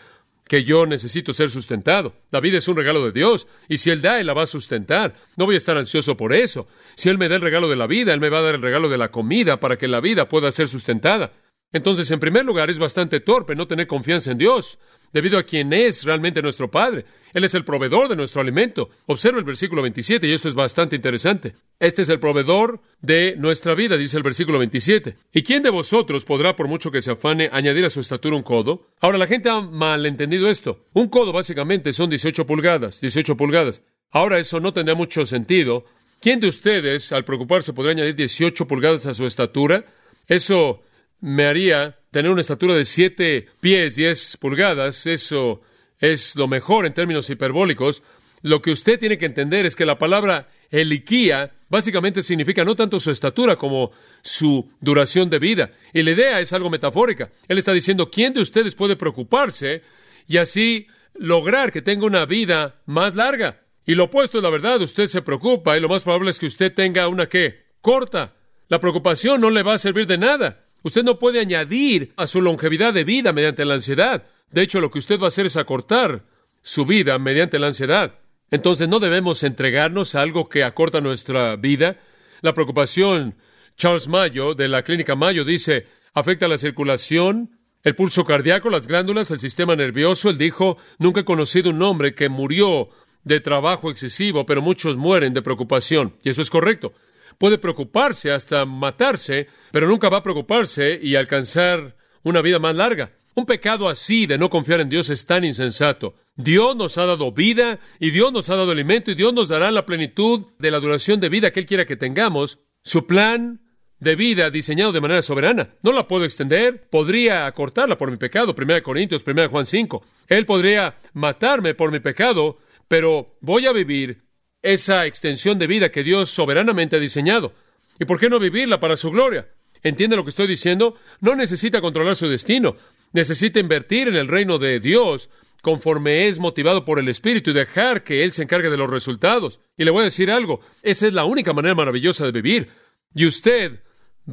que 0.46 0.62
yo 0.62 0.86
necesito 0.86 1.32
ser 1.32 1.50
sustentado. 1.50 2.14
La 2.30 2.40
vida 2.40 2.58
es 2.58 2.68
un 2.68 2.76
regalo 2.76 3.04
de 3.04 3.12
Dios, 3.12 3.48
y 3.68 3.78
si 3.78 3.90
Él 3.90 4.02
da, 4.02 4.20
Él 4.20 4.26
la 4.26 4.34
va 4.34 4.42
a 4.42 4.46
sustentar. 4.46 5.14
No 5.36 5.46
voy 5.46 5.54
a 5.54 5.58
estar 5.58 5.76
ansioso 5.76 6.16
por 6.16 6.34
eso. 6.34 6.68
Si 6.94 7.08
Él 7.08 7.18
me 7.18 7.28
da 7.28 7.36
el 7.36 7.40
regalo 7.40 7.68
de 7.68 7.76
la 7.76 7.86
vida, 7.86 8.12
Él 8.12 8.20
me 8.20 8.28
va 8.28 8.38
a 8.38 8.42
dar 8.42 8.54
el 8.54 8.62
regalo 8.62 8.88
de 8.88 8.98
la 8.98 9.10
comida 9.10 9.58
para 9.58 9.78
que 9.78 9.88
la 9.88 10.00
vida 10.00 10.28
pueda 10.28 10.52
ser 10.52 10.68
sustentada. 10.68 11.32
Entonces, 11.74 12.08
en 12.12 12.20
primer 12.20 12.44
lugar, 12.44 12.70
es 12.70 12.78
bastante 12.78 13.18
torpe 13.18 13.56
no 13.56 13.66
tener 13.66 13.88
confianza 13.88 14.30
en 14.30 14.38
Dios 14.38 14.78
debido 15.12 15.38
a 15.38 15.42
quien 15.42 15.72
es 15.72 16.04
realmente 16.04 16.40
nuestro 16.40 16.70
Padre. 16.70 17.04
Él 17.32 17.42
es 17.42 17.52
el 17.54 17.64
proveedor 17.64 18.08
de 18.08 18.14
nuestro 18.14 18.40
alimento. 18.40 18.90
Observa 19.06 19.40
el 19.40 19.44
versículo 19.44 19.82
27 19.82 20.24
y 20.28 20.32
esto 20.32 20.48
es 20.48 20.54
bastante 20.54 20.94
interesante. 20.94 21.56
Este 21.80 22.02
es 22.02 22.08
el 22.10 22.20
proveedor 22.20 22.80
de 23.02 23.34
nuestra 23.36 23.74
vida, 23.74 23.96
dice 23.96 24.16
el 24.16 24.22
versículo 24.22 24.60
27. 24.60 25.16
¿Y 25.32 25.42
quién 25.42 25.64
de 25.64 25.70
vosotros 25.70 26.24
podrá, 26.24 26.54
por 26.54 26.68
mucho 26.68 26.92
que 26.92 27.02
se 27.02 27.10
afane, 27.10 27.50
añadir 27.50 27.84
a 27.84 27.90
su 27.90 27.98
estatura 27.98 28.36
un 28.36 28.44
codo? 28.44 28.86
Ahora, 29.00 29.18
la 29.18 29.26
gente 29.26 29.50
ha 29.50 29.60
malentendido 29.60 30.48
esto. 30.48 30.84
Un 30.92 31.08
codo 31.08 31.32
básicamente 31.32 31.92
son 31.92 32.08
18 32.08 32.46
pulgadas, 32.46 33.00
18 33.00 33.36
pulgadas. 33.36 33.82
Ahora, 34.12 34.38
eso 34.38 34.60
no 34.60 34.72
tendría 34.72 34.94
mucho 34.94 35.26
sentido. 35.26 35.86
¿Quién 36.20 36.38
de 36.38 36.46
ustedes, 36.46 37.10
al 37.10 37.24
preocuparse, 37.24 37.72
podría 37.72 37.94
añadir 37.94 38.14
18 38.14 38.64
pulgadas 38.68 39.06
a 39.06 39.14
su 39.14 39.26
estatura? 39.26 39.84
Eso 40.28 40.82
me 41.24 41.46
haría 41.46 41.96
tener 42.10 42.30
una 42.30 42.42
estatura 42.42 42.74
de 42.74 42.84
siete 42.84 43.46
pies, 43.62 43.96
diez 43.96 44.36
pulgadas, 44.36 45.06
eso 45.06 45.62
es 45.98 46.36
lo 46.36 46.48
mejor 46.48 46.84
en 46.84 46.92
términos 46.92 47.30
hiperbólicos. 47.30 48.02
Lo 48.42 48.60
que 48.60 48.70
usted 48.70 48.98
tiene 49.00 49.16
que 49.16 49.24
entender 49.24 49.64
es 49.64 49.74
que 49.74 49.86
la 49.86 49.96
palabra 49.96 50.50
eliquía 50.70 51.54
básicamente 51.70 52.20
significa 52.20 52.62
no 52.62 52.76
tanto 52.76 53.00
su 53.00 53.10
estatura 53.10 53.56
como 53.56 53.90
su 54.20 54.70
duración 54.82 55.30
de 55.30 55.38
vida. 55.38 55.70
Y 55.94 56.02
la 56.02 56.10
idea 56.10 56.40
es 56.40 56.52
algo 56.52 56.68
metafórica. 56.68 57.30
Él 57.48 57.56
está 57.56 57.72
diciendo, 57.72 58.10
¿quién 58.10 58.34
de 58.34 58.42
ustedes 58.42 58.74
puede 58.74 58.94
preocuparse 58.94 59.80
y 60.28 60.36
así 60.36 60.88
lograr 61.14 61.72
que 61.72 61.80
tenga 61.80 62.04
una 62.04 62.26
vida 62.26 62.82
más 62.84 63.14
larga? 63.14 63.62
Y 63.86 63.94
lo 63.94 64.04
opuesto 64.04 64.36
es 64.36 64.44
la 64.44 64.50
verdad, 64.50 64.78
usted 64.82 65.06
se 65.06 65.22
preocupa 65.22 65.74
y 65.74 65.80
lo 65.80 65.88
más 65.88 66.02
probable 66.02 66.32
es 66.32 66.38
que 66.38 66.46
usted 66.46 66.74
tenga 66.74 67.08
una 67.08 67.30
que 67.30 67.64
corta. 67.80 68.34
La 68.68 68.78
preocupación 68.78 69.40
no 69.40 69.48
le 69.48 69.62
va 69.62 69.72
a 69.72 69.78
servir 69.78 70.06
de 70.06 70.18
nada. 70.18 70.63
Usted 70.84 71.02
no 71.02 71.18
puede 71.18 71.40
añadir 71.40 72.12
a 72.16 72.26
su 72.26 72.42
longevidad 72.42 72.92
de 72.92 73.04
vida 73.04 73.32
mediante 73.32 73.64
la 73.64 73.74
ansiedad. 73.74 74.26
De 74.50 74.60
hecho, 74.62 74.80
lo 74.80 74.90
que 74.90 74.98
usted 74.98 75.18
va 75.18 75.24
a 75.24 75.28
hacer 75.28 75.46
es 75.46 75.56
acortar 75.56 76.26
su 76.60 76.84
vida 76.84 77.18
mediante 77.18 77.58
la 77.58 77.68
ansiedad. 77.68 78.18
Entonces 78.50 78.86
no 78.88 79.00
debemos 79.00 79.42
entregarnos 79.44 80.14
a 80.14 80.20
algo 80.20 80.50
que 80.50 80.62
acorta 80.62 81.00
nuestra 81.00 81.56
vida. 81.56 81.96
La 82.42 82.52
preocupación, 82.52 83.34
Charles 83.78 84.08
Mayo, 84.08 84.54
de 84.54 84.68
la 84.68 84.82
Clínica 84.82 85.16
Mayo, 85.16 85.46
dice, 85.46 85.86
afecta 86.12 86.48
la 86.48 86.58
circulación, 86.58 87.58
el 87.82 87.94
pulso 87.94 88.26
cardíaco, 88.26 88.68
las 88.68 88.86
glándulas, 88.86 89.30
el 89.30 89.40
sistema 89.40 89.74
nervioso. 89.74 90.28
Él 90.28 90.36
dijo, 90.36 90.76
nunca 90.98 91.20
he 91.20 91.24
conocido 91.24 91.70
un 91.70 91.80
hombre 91.80 92.14
que 92.14 92.28
murió 92.28 92.90
de 93.22 93.40
trabajo 93.40 93.90
excesivo, 93.90 94.44
pero 94.44 94.60
muchos 94.60 94.98
mueren 94.98 95.32
de 95.32 95.40
preocupación. 95.40 96.14
Y 96.22 96.28
eso 96.28 96.42
es 96.42 96.50
correcto. 96.50 96.92
Puede 97.38 97.58
preocuparse 97.58 98.30
hasta 98.30 98.64
matarse, 98.64 99.48
pero 99.70 99.86
nunca 99.86 100.08
va 100.08 100.18
a 100.18 100.22
preocuparse 100.22 100.98
y 101.02 101.16
alcanzar 101.16 101.96
una 102.22 102.42
vida 102.42 102.58
más 102.58 102.74
larga. 102.74 103.12
Un 103.34 103.46
pecado 103.46 103.88
así 103.88 104.26
de 104.26 104.38
no 104.38 104.48
confiar 104.48 104.80
en 104.80 104.88
Dios 104.88 105.10
es 105.10 105.26
tan 105.26 105.44
insensato. 105.44 106.14
Dios 106.36 106.76
nos 106.76 106.98
ha 106.98 107.06
dado 107.06 107.32
vida 107.32 107.80
y 107.98 108.10
Dios 108.10 108.32
nos 108.32 108.48
ha 108.48 108.56
dado 108.56 108.72
alimento 108.72 109.10
y 109.10 109.14
Dios 109.14 109.32
nos 109.32 109.48
dará 109.48 109.70
la 109.70 109.86
plenitud 109.86 110.46
de 110.58 110.70
la 110.70 110.80
duración 110.80 111.20
de 111.20 111.28
vida 111.28 111.52
que 111.52 111.60
Él 111.60 111.66
quiera 111.66 111.84
que 111.84 111.96
tengamos. 111.96 112.60
Su 112.82 113.06
plan 113.06 113.60
de 113.98 114.16
vida 114.16 114.50
diseñado 114.50 114.92
de 114.92 115.00
manera 115.00 115.22
soberana. 115.22 115.70
No 115.82 115.92
la 115.92 116.06
puedo 116.06 116.24
extender, 116.24 116.88
podría 116.90 117.46
acortarla 117.46 117.98
por 117.98 118.10
mi 118.10 118.16
pecado, 118.16 118.54
1 118.56 118.82
Corintios, 118.82 119.24
1 119.26 119.48
Juan 119.48 119.66
5. 119.66 120.04
Él 120.28 120.46
podría 120.46 120.96
matarme 121.12 121.74
por 121.74 121.90
mi 121.90 122.00
pecado, 122.00 122.58
pero 122.86 123.36
voy 123.40 123.66
a 123.66 123.72
vivir 123.72 124.23
esa 124.64 125.04
extensión 125.04 125.58
de 125.58 125.66
vida 125.66 125.90
que 125.90 126.02
Dios 126.02 126.30
soberanamente 126.30 126.96
ha 126.96 126.98
diseñado. 126.98 127.52
¿Y 128.00 128.06
por 128.06 128.18
qué 128.18 128.30
no 128.30 128.40
vivirla 128.40 128.80
para 128.80 128.96
su 128.96 129.10
gloria? 129.10 129.46
¿Entiende 129.82 130.16
lo 130.16 130.24
que 130.24 130.30
estoy 130.30 130.46
diciendo? 130.46 130.96
No 131.20 131.36
necesita 131.36 131.82
controlar 131.82 132.16
su 132.16 132.28
destino, 132.28 132.74
necesita 133.12 133.60
invertir 133.60 134.08
en 134.08 134.16
el 134.16 134.26
reino 134.26 134.58
de 134.58 134.80
Dios 134.80 135.28
conforme 135.60 136.28
es 136.28 136.40
motivado 136.40 136.84
por 136.84 136.98
el 136.98 137.08
Espíritu 137.08 137.50
y 137.50 137.54
dejar 137.54 138.02
que 138.02 138.24
Él 138.24 138.32
se 138.32 138.42
encargue 138.42 138.70
de 138.70 138.78
los 138.78 138.90
resultados. 138.90 139.60
Y 139.76 139.84
le 139.84 139.90
voy 139.90 140.00
a 140.00 140.04
decir 140.04 140.30
algo, 140.30 140.60
esa 140.82 141.06
es 141.06 141.12
la 141.12 141.24
única 141.24 141.52
manera 141.52 141.74
maravillosa 141.74 142.24
de 142.24 142.32
vivir. 142.32 142.68
Y 143.14 143.26
usted 143.26 143.82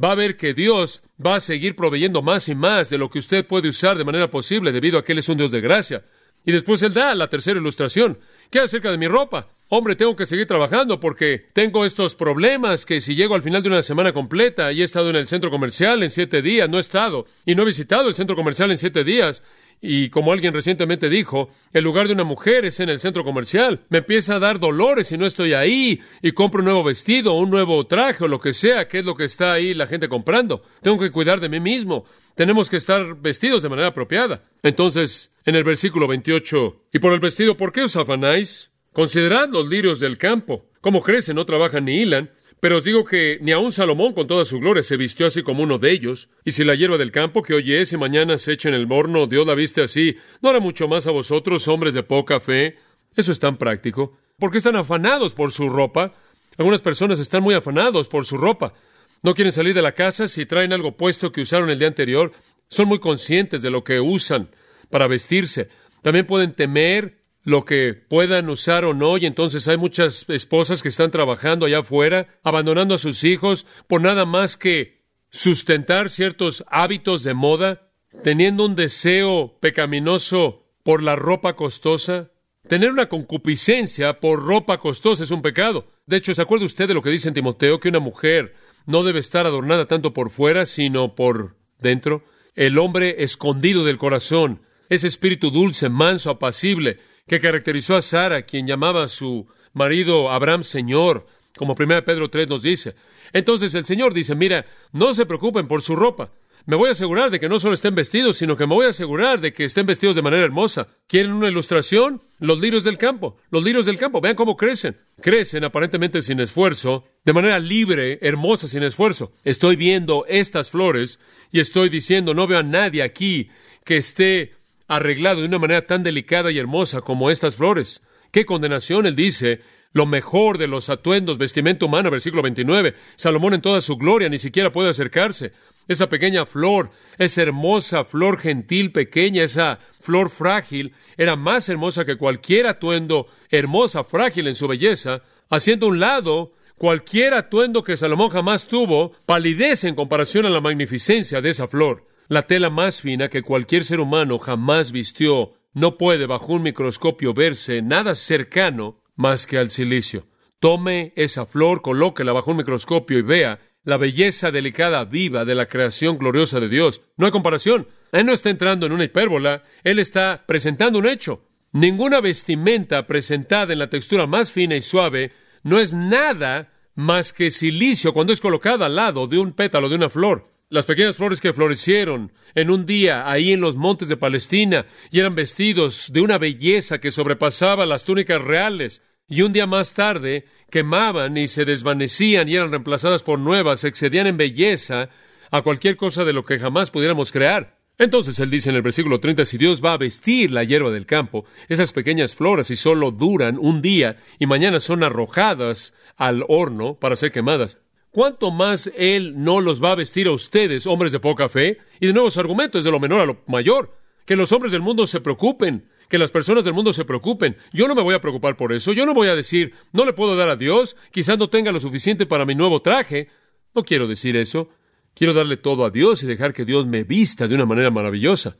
va 0.02 0.12
a 0.12 0.16
ver 0.16 0.38
que 0.38 0.54
Dios 0.54 1.02
va 1.24 1.36
a 1.36 1.40
seguir 1.40 1.76
proveyendo 1.76 2.22
más 2.22 2.48
y 2.48 2.54
más 2.54 2.88
de 2.88 2.96
lo 2.96 3.10
que 3.10 3.18
usted 3.18 3.46
puede 3.46 3.68
usar 3.68 3.98
de 3.98 4.04
manera 4.04 4.30
posible 4.30 4.72
debido 4.72 4.98
a 4.98 5.04
que 5.04 5.12
Él 5.12 5.18
es 5.18 5.28
un 5.28 5.36
Dios 5.36 5.52
de 5.52 5.60
gracia. 5.60 6.04
Y 6.44 6.52
después 6.52 6.82
Él 6.82 6.94
da 6.94 7.14
la 7.14 7.28
tercera 7.28 7.60
ilustración. 7.60 8.18
¿Qué 8.50 8.60
acerca 8.60 8.90
de 8.90 8.98
mi 8.98 9.08
ropa? 9.08 9.48
Hombre, 9.74 9.96
tengo 9.96 10.14
que 10.14 10.26
seguir 10.26 10.46
trabajando 10.46 11.00
porque 11.00 11.46
tengo 11.54 11.86
estos 11.86 12.14
problemas 12.14 12.84
que 12.84 13.00
si 13.00 13.14
llego 13.14 13.34
al 13.34 13.40
final 13.40 13.62
de 13.62 13.70
una 13.70 13.80
semana 13.80 14.12
completa 14.12 14.70
y 14.70 14.82
he 14.82 14.84
estado 14.84 15.08
en 15.08 15.16
el 15.16 15.26
centro 15.26 15.50
comercial 15.50 16.02
en 16.02 16.10
siete 16.10 16.42
días, 16.42 16.68
no 16.68 16.76
he 16.76 16.80
estado 16.82 17.24
y 17.46 17.54
no 17.54 17.62
he 17.62 17.64
visitado 17.64 18.06
el 18.06 18.14
centro 18.14 18.36
comercial 18.36 18.70
en 18.70 18.76
siete 18.76 19.02
días 19.02 19.42
y 19.80 20.10
como 20.10 20.30
alguien 20.30 20.52
recientemente 20.52 21.08
dijo, 21.08 21.48
el 21.72 21.84
lugar 21.84 22.06
de 22.06 22.12
una 22.12 22.24
mujer 22.24 22.66
es 22.66 22.80
en 22.80 22.90
el 22.90 23.00
centro 23.00 23.24
comercial. 23.24 23.80
Me 23.88 23.98
empieza 23.98 24.34
a 24.34 24.40
dar 24.40 24.60
dolores 24.60 25.08
si 25.08 25.16
no 25.16 25.24
estoy 25.24 25.54
ahí 25.54 26.02
y 26.20 26.32
compro 26.32 26.58
un 26.58 26.66
nuevo 26.66 26.84
vestido, 26.84 27.32
un 27.32 27.48
nuevo 27.48 27.86
traje 27.86 28.24
o 28.24 28.28
lo 28.28 28.40
que 28.40 28.52
sea, 28.52 28.88
que 28.88 28.98
es 28.98 29.06
lo 29.06 29.16
que 29.16 29.24
está 29.24 29.54
ahí 29.54 29.72
la 29.72 29.86
gente 29.86 30.10
comprando. 30.10 30.62
Tengo 30.82 30.98
que 30.98 31.10
cuidar 31.10 31.40
de 31.40 31.48
mí 31.48 31.60
mismo. 31.60 32.04
Tenemos 32.34 32.68
que 32.68 32.76
estar 32.76 33.14
vestidos 33.22 33.62
de 33.62 33.70
manera 33.70 33.88
apropiada. 33.88 34.42
Entonces, 34.62 35.32
en 35.46 35.54
el 35.54 35.64
versículo 35.64 36.06
28, 36.08 36.88
y 36.92 36.98
por 36.98 37.14
el 37.14 37.20
vestido, 37.20 37.56
¿por 37.56 37.72
qué 37.72 37.84
os 37.84 37.96
afanáis? 37.96 38.71
Considerad 38.92 39.48
los 39.48 39.68
lirios 39.68 40.00
del 40.00 40.18
campo, 40.18 40.66
cómo 40.80 41.02
crecen, 41.02 41.36
no 41.36 41.46
trabajan 41.46 41.86
ni 41.86 42.02
hilan. 42.02 42.30
Pero 42.62 42.76
os 42.76 42.84
digo 42.84 43.04
que 43.04 43.38
ni 43.40 43.50
aun 43.50 43.72
Salomón 43.72 44.12
con 44.12 44.28
toda 44.28 44.44
su 44.44 44.60
gloria 44.60 44.84
se 44.84 44.96
vistió 44.96 45.26
así 45.26 45.42
como 45.42 45.64
uno 45.64 45.78
de 45.78 45.90
ellos. 45.90 46.28
Y 46.44 46.52
si 46.52 46.62
la 46.62 46.76
hierba 46.76 46.96
del 46.96 47.10
campo 47.10 47.42
que 47.42 47.54
hoy 47.54 47.74
es 47.74 47.92
y 47.92 47.96
mañana 47.96 48.38
se 48.38 48.52
echa 48.52 48.68
en 48.68 48.76
el 48.76 48.86
morno, 48.86 49.26
Dios 49.26 49.44
la 49.44 49.56
viste 49.56 49.82
así, 49.82 50.16
¿no 50.40 50.48
hará 50.48 50.60
mucho 50.60 50.86
más 50.86 51.08
a 51.08 51.10
vosotros, 51.10 51.66
hombres 51.66 51.92
de 51.92 52.04
poca 52.04 52.38
fe? 52.38 52.76
Eso 53.16 53.32
es 53.32 53.40
tan 53.40 53.56
práctico. 53.56 54.16
¿Por 54.38 54.52
qué 54.52 54.58
están 54.58 54.76
afanados 54.76 55.34
por 55.34 55.50
su 55.50 55.68
ropa? 55.68 56.14
Algunas 56.56 56.82
personas 56.82 57.18
están 57.18 57.42
muy 57.42 57.54
afanados 57.56 58.06
por 58.06 58.26
su 58.26 58.36
ropa. 58.36 58.74
No 59.22 59.34
quieren 59.34 59.52
salir 59.52 59.74
de 59.74 59.82
la 59.82 59.96
casa 59.96 60.28
si 60.28 60.46
traen 60.46 60.72
algo 60.72 60.96
puesto 60.96 61.32
que 61.32 61.40
usaron 61.40 61.68
el 61.68 61.80
día 61.80 61.88
anterior. 61.88 62.30
Son 62.68 62.86
muy 62.86 63.00
conscientes 63.00 63.62
de 63.62 63.70
lo 63.70 63.82
que 63.82 63.98
usan 63.98 64.50
para 64.88 65.08
vestirse. 65.08 65.68
También 66.02 66.26
pueden 66.28 66.52
temer 66.52 67.21
lo 67.44 67.64
que 67.64 67.94
puedan 67.94 68.48
usar 68.48 68.84
o 68.84 68.94
no, 68.94 69.16
y 69.18 69.26
entonces 69.26 69.66
hay 69.68 69.76
muchas 69.76 70.28
esposas 70.28 70.82
que 70.82 70.88
están 70.88 71.10
trabajando 71.10 71.66
allá 71.66 71.80
afuera, 71.80 72.28
abandonando 72.42 72.94
a 72.94 72.98
sus 72.98 73.24
hijos 73.24 73.66
por 73.88 74.00
nada 74.00 74.24
más 74.24 74.56
que 74.56 75.02
sustentar 75.30 76.10
ciertos 76.10 76.64
hábitos 76.68 77.24
de 77.24 77.34
moda, 77.34 77.90
teniendo 78.22 78.64
un 78.66 78.74
deseo 78.74 79.58
pecaminoso 79.60 80.68
por 80.82 81.02
la 81.02 81.16
ropa 81.16 81.56
costosa. 81.56 82.30
Tener 82.68 82.92
una 82.92 83.08
concupiscencia 83.08 84.20
por 84.20 84.44
ropa 84.44 84.78
costosa 84.78 85.24
es 85.24 85.30
un 85.30 85.42
pecado. 85.42 85.86
De 86.06 86.16
hecho, 86.16 86.32
¿se 86.34 86.42
acuerda 86.42 86.66
usted 86.66 86.86
de 86.86 86.94
lo 86.94 87.02
que 87.02 87.10
dice 87.10 87.28
en 87.28 87.34
Timoteo, 87.34 87.80
que 87.80 87.88
una 87.88 87.98
mujer 87.98 88.54
no 88.86 89.02
debe 89.02 89.18
estar 89.18 89.46
adornada 89.46 89.86
tanto 89.86 90.12
por 90.12 90.30
fuera, 90.30 90.66
sino 90.66 91.14
por 91.16 91.56
dentro? 91.80 92.24
El 92.54 92.78
hombre 92.78 93.22
escondido 93.24 93.84
del 93.84 93.98
corazón, 93.98 94.62
ese 94.88 95.06
espíritu 95.06 95.50
dulce, 95.50 95.88
manso, 95.88 96.30
apacible, 96.30 96.98
que 97.26 97.40
caracterizó 97.40 97.96
a 97.96 98.02
Sara, 98.02 98.42
quien 98.42 98.66
llamaba 98.66 99.04
a 99.04 99.08
su 99.08 99.46
marido 99.72 100.30
Abraham 100.30 100.62
Señor, 100.62 101.26
como 101.56 101.74
1 101.78 102.04
Pedro 102.04 102.30
3 102.30 102.48
nos 102.48 102.62
dice. 102.62 102.94
Entonces 103.32 103.74
el 103.74 103.84
Señor 103.84 104.14
dice, 104.14 104.34
mira, 104.34 104.66
no 104.92 105.14
se 105.14 105.26
preocupen 105.26 105.68
por 105.68 105.82
su 105.82 105.96
ropa. 105.96 106.32
Me 106.64 106.76
voy 106.76 106.90
a 106.90 106.92
asegurar 106.92 107.30
de 107.30 107.40
que 107.40 107.48
no 107.48 107.58
solo 107.58 107.74
estén 107.74 107.96
vestidos, 107.96 108.36
sino 108.36 108.56
que 108.56 108.68
me 108.68 108.74
voy 108.74 108.86
a 108.86 108.90
asegurar 108.90 109.40
de 109.40 109.52
que 109.52 109.64
estén 109.64 109.84
vestidos 109.84 110.14
de 110.14 110.22
manera 110.22 110.44
hermosa. 110.44 110.86
¿Quieren 111.08 111.32
una 111.32 111.48
ilustración? 111.48 112.22
Los 112.38 112.60
lirios 112.60 112.84
del 112.84 112.98
campo. 112.98 113.36
Los 113.50 113.64
lirios 113.64 113.84
del 113.84 113.98
campo. 113.98 114.20
Vean 114.20 114.36
cómo 114.36 114.56
crecen. 114.56 114.96
Crecen 115.20 115.64
aparentemente 115.64 116.22
sin 116.22 116.38
esfuerzo, 116.38 117.04
de 117.24 117.32
manera 117.32 117.58
libre, 117.58 118.20
hermosa, 118.22 118.68
sin 118.68 118.84
esfuerzo. 118.84 119.32
Estoy 119.42 119.74
viendo 119.74 120.24
estas 120.28 120.70
flores 120.70 121.18
y 121.50 121.58
estoy 121.58 121.88
diciendo, 121.88 122.32
no 122.32 122.46
veo 122.46 122.58
a 122.58 122.62
nadie 122.62 123.02
aquí 123.02 123.50
que 123.84 123.96
esté 123.96 124.52
arreglado 124.96 125.40
de 125.40 125.46
una 125.46 125.58
manera 125.58 125.86
tan 125.86 126.02
delicada 126.02 126.50
y 126.50 126.58
hermosa 126.58 127.00
como 127.00 127.30
estas 127.30 127.56
flores. 127.56 128.02
¡Qué 128.30 128.44
condenación! 128.46 129.06
Él 129.06 129.16
dice, 129.16 129.60
lo 129.92 130.06
mejor 130.06 130.58
de 130.58 130.66
los 130.66 130.88
atuendos, 130.88 131.38
vestimenta 131.38 131.86
humana, 131.86 132.10
versículo 132.10 132.42
29. 132.42 132.94
Salomón 133.16 133.54
en 133.54 133.60
toda 133.60 133.80
su 133.80 133.96
gloria 133.96 134.28
ni 134.28 134.38
siquiera 134.38 134.72
puede 134.72 134.90
acercarse. 134.90 135.52
Esa 135.88 136.08
pequeña 136.08 136.46
flor, 136.46 136.90
esa 137.18 137.42
hermosa 137.42 138.04
flor 138.04 138.38
gentil 138.38 138.92
pequeña, 138.92 139.42
esa 139.42 139.80
flor 140.00 140.30
frágil, 140.30 140.94
era 141.16 141.36
más 141.36 141.68
hermosa 141.68 142.04
que 142.04 142.16
cualquier 142.16 142.66
atuendo 142.66 143.26
hermosa, 143.50 144.04
frágil 144.04 144.46
en 144.46 144.54
su 144.54 144.68
belleza, 144.68 145.22
haciendo 145.50 145.88
un 145.88 146.00
lado 146.00 146.52
cualquier 146.78 147.34
atuendo 147.34 147.84
que 147.84 147.96
Salomón 147.96 148.30
jamás 148.30 148.66
tuvo, 148.66 149.12
palidece 149.26 149.88
en 149.88 149.94
comparación 149.94 150.46
a 150.46 150.50
la 150.50 150.60
magnificencia 150.60 151.40
de 151.40 151.50
esa 151.50 151.66
flor. 151.68 152.06
La 152.32 152.40
tela 152.40 152.70
más 152.70 153.02
fina 153.02 153.28
que 153.28 153.42
cualquier 153.42 153.84
ser 153.84 154.00
humano 154.00 154.38
jamás 154.38 154.90
vistió 154.90 155.52
no 155.74 155.98
puede 155.98 156.24
bajo 156.24 156.54
un 156.54 156.62
microscopio 156.62 157.34
verse 157.34 157.82
nada 157.82 158.14
cercano 158.14 159.02
más 159.16 159.46
que 159.46 159.58
al 159.58 159.70
silicio. 159.70 160.24
Tome 160.58 161.12
esa 161.14 161.44
flor, 161.44 161.82
colóquela 161.82 162.32
bajo 162.32 162.52
un 162.52 162.56
microscopio 162.56 163.18
y 163.18 163.20
vea 163.22 163.60
la 163.84 163.98
belleza 163.98 164.50
delicada, 164.50 165.04
viva 165.04 165.44
de 165.44 165.54
la 165.54 165.66
creación 165.66 166.16
gloriosa 166.16 166.58
de 166.58 166.70
Dios. 166.70 167.02
No 167.18 167.26
hay 167.26 167.32
comparación. 167.32 167.86
Él 168.12 168.24
no 168.24 168.32
está 168.32 168.48
entrando 168.48 168.86
en 168.86 168.92
una 168.92 169.04
hipérbola, 169.04 169.64
él 169.84 169.98
está 169.98 170.44
presentando 170.46 171.00
un 171.00 171.08
hecho. 171.08 171.50
Ninguna 171.72 172.22
vestimenta 172.22 173.06
presentada 173.06 173.74
en 173.74 173.78
la 173.78 173.90
textura 173.90 174.26
más 174.26 174.52
fina 174.52 174.74
y 174.74 174.80
suave 174.80 175.32
no 175.64 175.78
es 175.78 175.92
nada 175.92 176.72
más 176.94 177.34
que 177.34 177.50
silicio 177.50 178.14
cuando 178.14 178.32
es 178.32 178.40
colocada 178.40 178.86
al 178.86 178.96
lado 178.96 179.26
de 179.26 179.38
un 179.38 179.52
pétalo 179.52 179.90
de 179.90 179.96
una 179.96 180.08
flor 180.08 180.51
las 180.72 180.86
pequeñas 180.86 181.18
flores 181.18 181.42
que 181.42 181.52
florecieron 181.52 182.32
en 182.54 182.70
un 182.70 182.86
día 182.86 183.30
ahí 183.30 183.52
en 183.52 183.60
los 183.60 183.76
montes 183.76 184.08
de 184.08 184.16
Palestina 184.16 184.86
y 185.10 185.20
eran 185.20 185.34
vestidos 185.34 186.10
de 186.14 186.22
una 186.22 186.38
belleza 186.38 186.98
que 186.98 187.10
sobrepasaba 187.10 187.84
las 187.84 188.06
túnicas 188.06 188.40
reales, 188.40 189.02
y 189.28 189.42
un 189.42 189.52
día 189.52 189.66
más 189.66 189.92
tarde 189.92 190.46
quemaban 190.70 191.36
y 191.36 191.46
se 191.46 191.66
desvanecían 191.66 192.48
y 192.48 192.54
eran 192.54 192.70
reemplazadas 192.70 193.22
por 193.22 193.38
nuevas, 193.38 193.84
excedían 193.84 194.26
en 194.26 194.38
belleza 194.38 195.10
a 195.50 195.60
cualquier 195.60 195.98
cosa 195.98 196.24
de 196.24 196.32
lo 196.32 196.46
que 196.46 196.58
jamás 196.58 196.90
pudiéramos 196.90 197.32
crear. 197.32 197.78
Entonces 197.98 198.38
él 198.38 198.48
dice 198.48 198.70
en 198.70 198.76
el 198.76 198.82
versículo 198.82 199.20
30, 199.20 199.44
si 199.44 199.58
Dios 199.58 199.84
va 199.84 199.92
a 199.92 199.98
vestir 199.98 200.52
la 200.52 200.64
hierba 200.64 200.90
del 200.90 201.04
campo, 201.04 201.44
esas 201.68 201.92
pequeñas 201.92 202.34
flores, 202.34 202.70
y 202.70 202.76
solo 202.76 203.10
duran 203.10 203.58
un 203.60 203.82
día 203.82 204.16
y 204.38 204.46
mañana 204.46 204.80
son 204.80 205.02
arrojadas 205.02 205.92
al 206.16 206.46
horno 206.48 206.94
para 206.94 207.16
ser 207.16 207.30
quemadas, 207.30 207.76
¿cuánto 208.12 208.52
más 208.52 208.92
Él 208.96 209.34
no 209.42 209.60
los 209.60 209.82
va 209.82 209.90
a 209.90 209.96
vestir 209.96 210.28
a 210.28 210.32
ustedes, 210.32 210.86
hombres 210.86 211.10
de 211.10 211.18
poca 211.18 211.48
fe? 211.48 211.78
Y 211.98 212.06
de 212.06 212.12
nuevo 212.12 212.30
su 212.30 212.38
argumento 212.38 212.78
es 212.78 212.84
de 212.84 212.92
lo 212.92 213.00
menor 213.00 213.20
a 213.20 213.26
lo 213.26 213.42
mayor. 213.48 213.98
Que 214.24 214.36
los 214.36 214.52
hombres 214.52 214.70
del 214.70 214.82
mundo 214.82 215.08
se 215.08 215.20
preocupen, 215.20 215.88
que 216.08 216.18
las 216.18 216.30
personas 216.30 216.64
del 216.64 216.74
mundo 216.74 216.92
se 216.92 217.04
preocupen. 217.04 217.56
Yo 217.72 217.88
no 217.88 217.96
me 217.96 218.02
voy 218.02 218.14
a 218.14 218.20
preocupar 218.20 218.56
por 218.56 218.72
eso. 218.72 218.92
Yo 218.92 219.04
no 219.04 219.14
voy 219.14 219.26
a 219.26 219.34
decir, 219.34 219.74
no 219.92 220.04
le 220.04 220.12
puedo 220.12 220.36
dar 220.36 220.48
a 220.48 220.56
Dios, 220.56 220.94
quizás 221.10 221.38
no 221.38 221.48
tenga 221.48 221.72
lo 221.72 221.80
suficiente 221.80 222.26
para 222.26 222.46
mi 222.46 222.54
nuevo 222.54 222.80
traje. 222.82 223.28
No 223.74 223.82
quiero 223.82 224.06
decir 224.06 224.36
eso. 224.36 224.68
Quiero 225.14 225.34
darle 225.34 225.56
todo 225.56 225.84
a 225.84 225.90
Dios 225.90 226.22
y 226.22 226.26
dejar 226.26 226.54
que 226.54 226.64
Dios 226.64 226.86
me 226.86 227.04
vista 227.04 227.48
de 227.48 227.54
una 227.54 227.66
manera 227.66 227.90
maravillosa. 227.90 228.56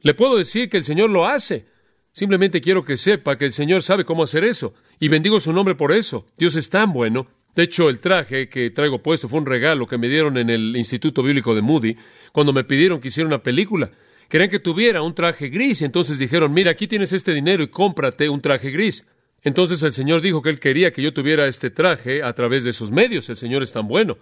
Le 0.00 0.14
puedo 0.14 0.36
decir 0.36 0.68
que 0.68 0.76
el 0.76 0.84
Señor 0.84 1.10
lo 1.10 1.26
hace. 1.26 1.66
Simplemente 2.12 2.60
quiero 2.60 2.84
que 2.84 2.96
sepa 2.96 3.36
que 3.36 3.44
el 3.44 3.52
Señor 3.52 3.82
sabe 3.82 4.04
cómo 4.04 4.22
hacer 4.22 4.44
eso. 4.44 4.74
Y 4.98 5.08
bendigo 5.08 5.40
su 5.40 5.52
nombre 5.52 5.74
por 5.74 5.92
eso. 5.92 6.26
Dios 6.36 6.56
es 6.56 6.70
tan 6.70 6.92
bueno. 6.92 7.28
De 7.54 7.64
hecho, 7.64 7.88
el 7.88 8.00
traje 8.00 8.48
que 8.48 8.70
traigo 8.70 9.02
puesto 9.02 9.28
fue 9.28 9.40
un 9.40 9.46
regalo 9.46 9.86
que 9.86 9.98
me 9.98 10.08
dieron 10.08 10.38
en 10.38 10.50
el 10.50 10.76
Instituto 10.76 11.22
Bíblico 11.22 11.54
de 11.54 11.62
Moody 11.62 11.96
cuando 12.32 12.52
me 12.52 12.64
pidieron 12.64 13.00
que 13.00 13.08
hiciera 13.08 13.26
una 13.26 13.42
película. 13.42 13.90
Querían 14.28 14.48
que 14.48 14.60
tuviera 14.60 15.02
un 15.02 15.14
traje 15.14 15.48
gris 15.48 15.82
entonces 15.82 16.18
dijeron, 16.18 16.52
mira, 16.52 16.70
aquí 16.70 16.86
tienes 16.86 17.12
este 17.12 17.34
dinero 17.34 17.64
y 17.64 17.68
cómprate 17.68 18.28
un 18.28 18.40
traje 18.40 18.70
gris. 18.70 19.06
Entonces 19.42 19.82
el 19.82 19.92
Señor 19.92 20.20
dijo 20.20 20.42
que 20.42 20.50
Él 20.50 20.60
quería 20.60 20.92
que 20.92 21.02
yo 21.02 21.12
tuviera 21.12 21.46
este 21.46 21.70
traje 21.70 22.22
a 22.22 22.32
través 22.34 22.62
de 22.62 22.72
sus 22.72 22.90
medios. 22.90 23.28
El 23.28 23.36
Señor 23.36 23.62
es 23.62 23.72
tan 23.72 23.88
bueno. 23.88 24.18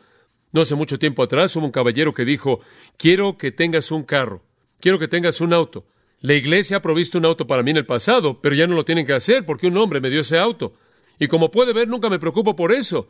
No 0.52 0.62
hace 0.62 0.74
mucho 0.74 0.98
tiempo 0.98 1.22
atrás 1.22 1.54
hubo 1.56 1.66
un 1.66 1.72
caballero 1.72 2.14
que 2.14 2.24
dijo, 2.24 2.60
quiero 2.96 3.36
que 3.36 3.52
tengas 3.52 3.90
un 3.90 4.04
carro, 4.04 4.42
quiero 4.80 4.98
que 4.98 5.08
tengas 5.08 5.42
un 5.42 5.52
auto. 5.52 5.84
La 6.20 6.34
iglesia 6.34 6.78
ha 6.78 6.82
provisto 6.82 7.18
un 7.18 7.26
auto 7.26 7.46
para 7.46 7.62
mí 7.62 7.70
en 7.70 7.76
el 7.76 7.86
pasado, 7.86 8.40
pero 8.40 8.54
ya 8.54 8.66
no 8.66 8.74
lo 8.74 8.84
tienen 8.84 9.06
que 9.06 9.12
hacer 9.12 9.44
porque 9.44 9.66
un 9.66 9.76
hombre 9.76 10.00
me 10.00 10.10
dio 10.10 10.20
ese 10.20 10.38
auto. 10.38 10.74
Y 11.18 11.26
como 11.26 11.50
puede 11.50 11.72
ver, 11.72 11.86
nunca 11.86 12.08
me 12.08 12.18
preocupo 12.18 12.56
por 12.56 12.72
eso. 12.72 13.08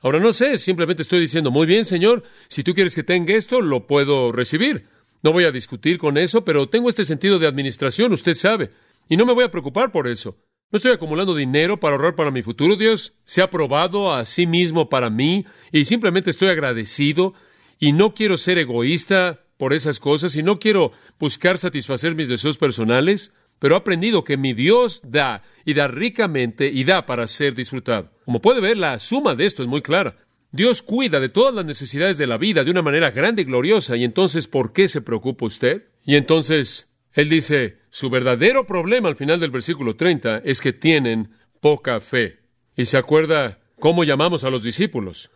Ahora 0.00 0.20
no 0.20 0.32
sé, 0.32 0.58
simplemente 0.58 1.02
estoy 1.02 1.20
diciendo, 1.20 1.50
muy 1.50 1.66
bien, 1.66 1.84
Señor, 1.84 2.22
si 2.48 2.62
tú 2.62 2.74
quieres 2.74 2.94
que 2.94 3.02
tenga 3.02 3.34
esto, 3.34 3.60
lo 3.60 3.86
puedo 3.86 4.32
recibir. 4.32 4.86
No 5.22 5.32
voy 5.32 5.44
a 5.44 5.52
discutir 5.52 5.98
con 5.98 6.18
eso, 6.18 6.44
pero 6.44 6.68
tengo 6.68 6.88
este 6.88 7.04
sentido 7.04 7.38
de 7.38 7.46
administración, 7.46 8.12
usted 8.12 8.34
sabe, 8.34 8.70
y 9.08 9.16
no 9.16 9.26
me 9.26 9.32
voy 9.32 9.44
a 9.44 9.50
preocupar 9.50 9.90
por 9.90 10.06
eso. 10.06 10.36
No 10.70 10.78
estoy 10.78 10.92
acumulando 10.92 11.34
dinero 11.34 11.78
para 11.78 11.94
ahorrar 11.94 12.16
para 12.16 12.32
mi 12.32 12.42
futuro. 12.42 12.74
Dios 12.74 13.14
se 13.24 13.40
ha 13.40 13.50
probado 13.50 14.12
a 14.12 14.24
sí 14.24 14.48
mismo 14.48 14.88
para 14.88 15.10
mí 15.10 15.46
y 15.70 15.84
simplemente 15.84 16.30
estoy 16.30 16.48
agradecido 16.48 17.34
y 17.78 17.92
no 17.92 18.14
quiero 18.14 18.36
ser 18.36 18.58
egoísta 18.58 19.44
por 19.58 19.72
esas 19.72 20.00
cosas 20.00 20.34
y 20.34 20.42
no 20.42 20.58
quiero 20.58 20.90
buscar 21.20 21.58
satisfacer 21.58 22.16
mis 22.16 22.28
deseos 22.28 22.58
personales, 22.58 23.32
pero 23.58 23.74
he 23.74 23.78
aprendido 23.78 24.24
que 24.24 24.36
mi 24.36 24.52
Dios 24.52 25.00
da 25.04 25.42
y 25.64 25.74
da 25.74 25.88
ricamente 25.88 26.68
y 26.68 26.84
da 26.84 27.06
para 27.06 27.26
ser 27.26 27.54
disfrutado. 27.54 28.10
Como 28.24 28.40
puede 28.40 28.60
ver, 28.60 28.76
la 28.76 28.98
suma 28.98 29.34
de 29.34 29.46
esto 29.46 29.62
es 29.62 29.68
muy 29.68 29.82
clara. 29.82 30.16
Dios 30.52 30.82
cuida 30.82 31.20
de 31.20 31.28
todas 31.28 31.54
las 31.54 31.64
necesidades 31.64 32.18
de 32.18 32.26
la 32.26 32.38
vida 32.38 32.64
de 32.64 32.70
una 32.70 32.82
manera 32.82 33.10
grande 33.10 33.42
y 33.42 33.44
gloriosa 33.44 33.96
y 33.96 34.04
entonces, 34.04 34.48
¿por 34.48 34.72
qué 34.72 34.88
se 34.88 35.02
preocupa 35.02 35.46
usted? 35.46 35.88
Y 36.04 36.16
entonces, 36.16 36.88
él 37.12 37.28
dice, 37.28 37.78
su 37.90 38.10
verdadero 38.10 38.66
problema 38.66 39.08
al 39.08 39.16
final 39.16 39.40
del 39.40 39.50
versículo 39.50 39.96
30 39.96 40.38
es 40.44 40.60
que 40.60 40.72
tienen 40.72 41.30
poca 41.60 42.00
fe. 42.00 42.40
Y 42.76 42.84
se 42.84 42.98
acuerda 42.98 43.58
cómo 43.80 44.04
llamamos 44.04 44.44
a 44.44 44.50
los 44.50 44.62
discípulos. 44.62 45.30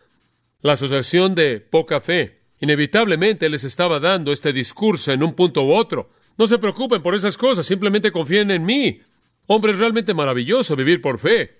La 0.61 0.73
asociación 0.73 1.35
de 1.35 1.59
poca 1.59 1.99
fe. 1.99 2.41
Inevitablemente 2.59 3.49
les 3.49 3.63
estaba 3.63 3.99
dando 3.99 4.31
este 4.31 4.53
discurso 4.53 5.11
en 5.11 5.23
un 5.23 5.33
punto 5.33 5.63
u 5.63 5.73
otro. 5.73 6.11
No 6.41 6.47
se 6.47 6.57
preocupen 6.57 7.03
por 7.03 7.13
esas 7.13 7.37
cosas, 7.37 7.67
simplemente 7.67 8.11
confíen 8.11 8.49
en 8.49 8.65
mí. 8.65 8.99
Hombre, 9.45 9.73
es 9.73 9.77
realmente 9.77 10.15
maravilloso 10.15 10.75
vivir 10.75 10.99
por 10.99 11.19
fe. 11.19 11.59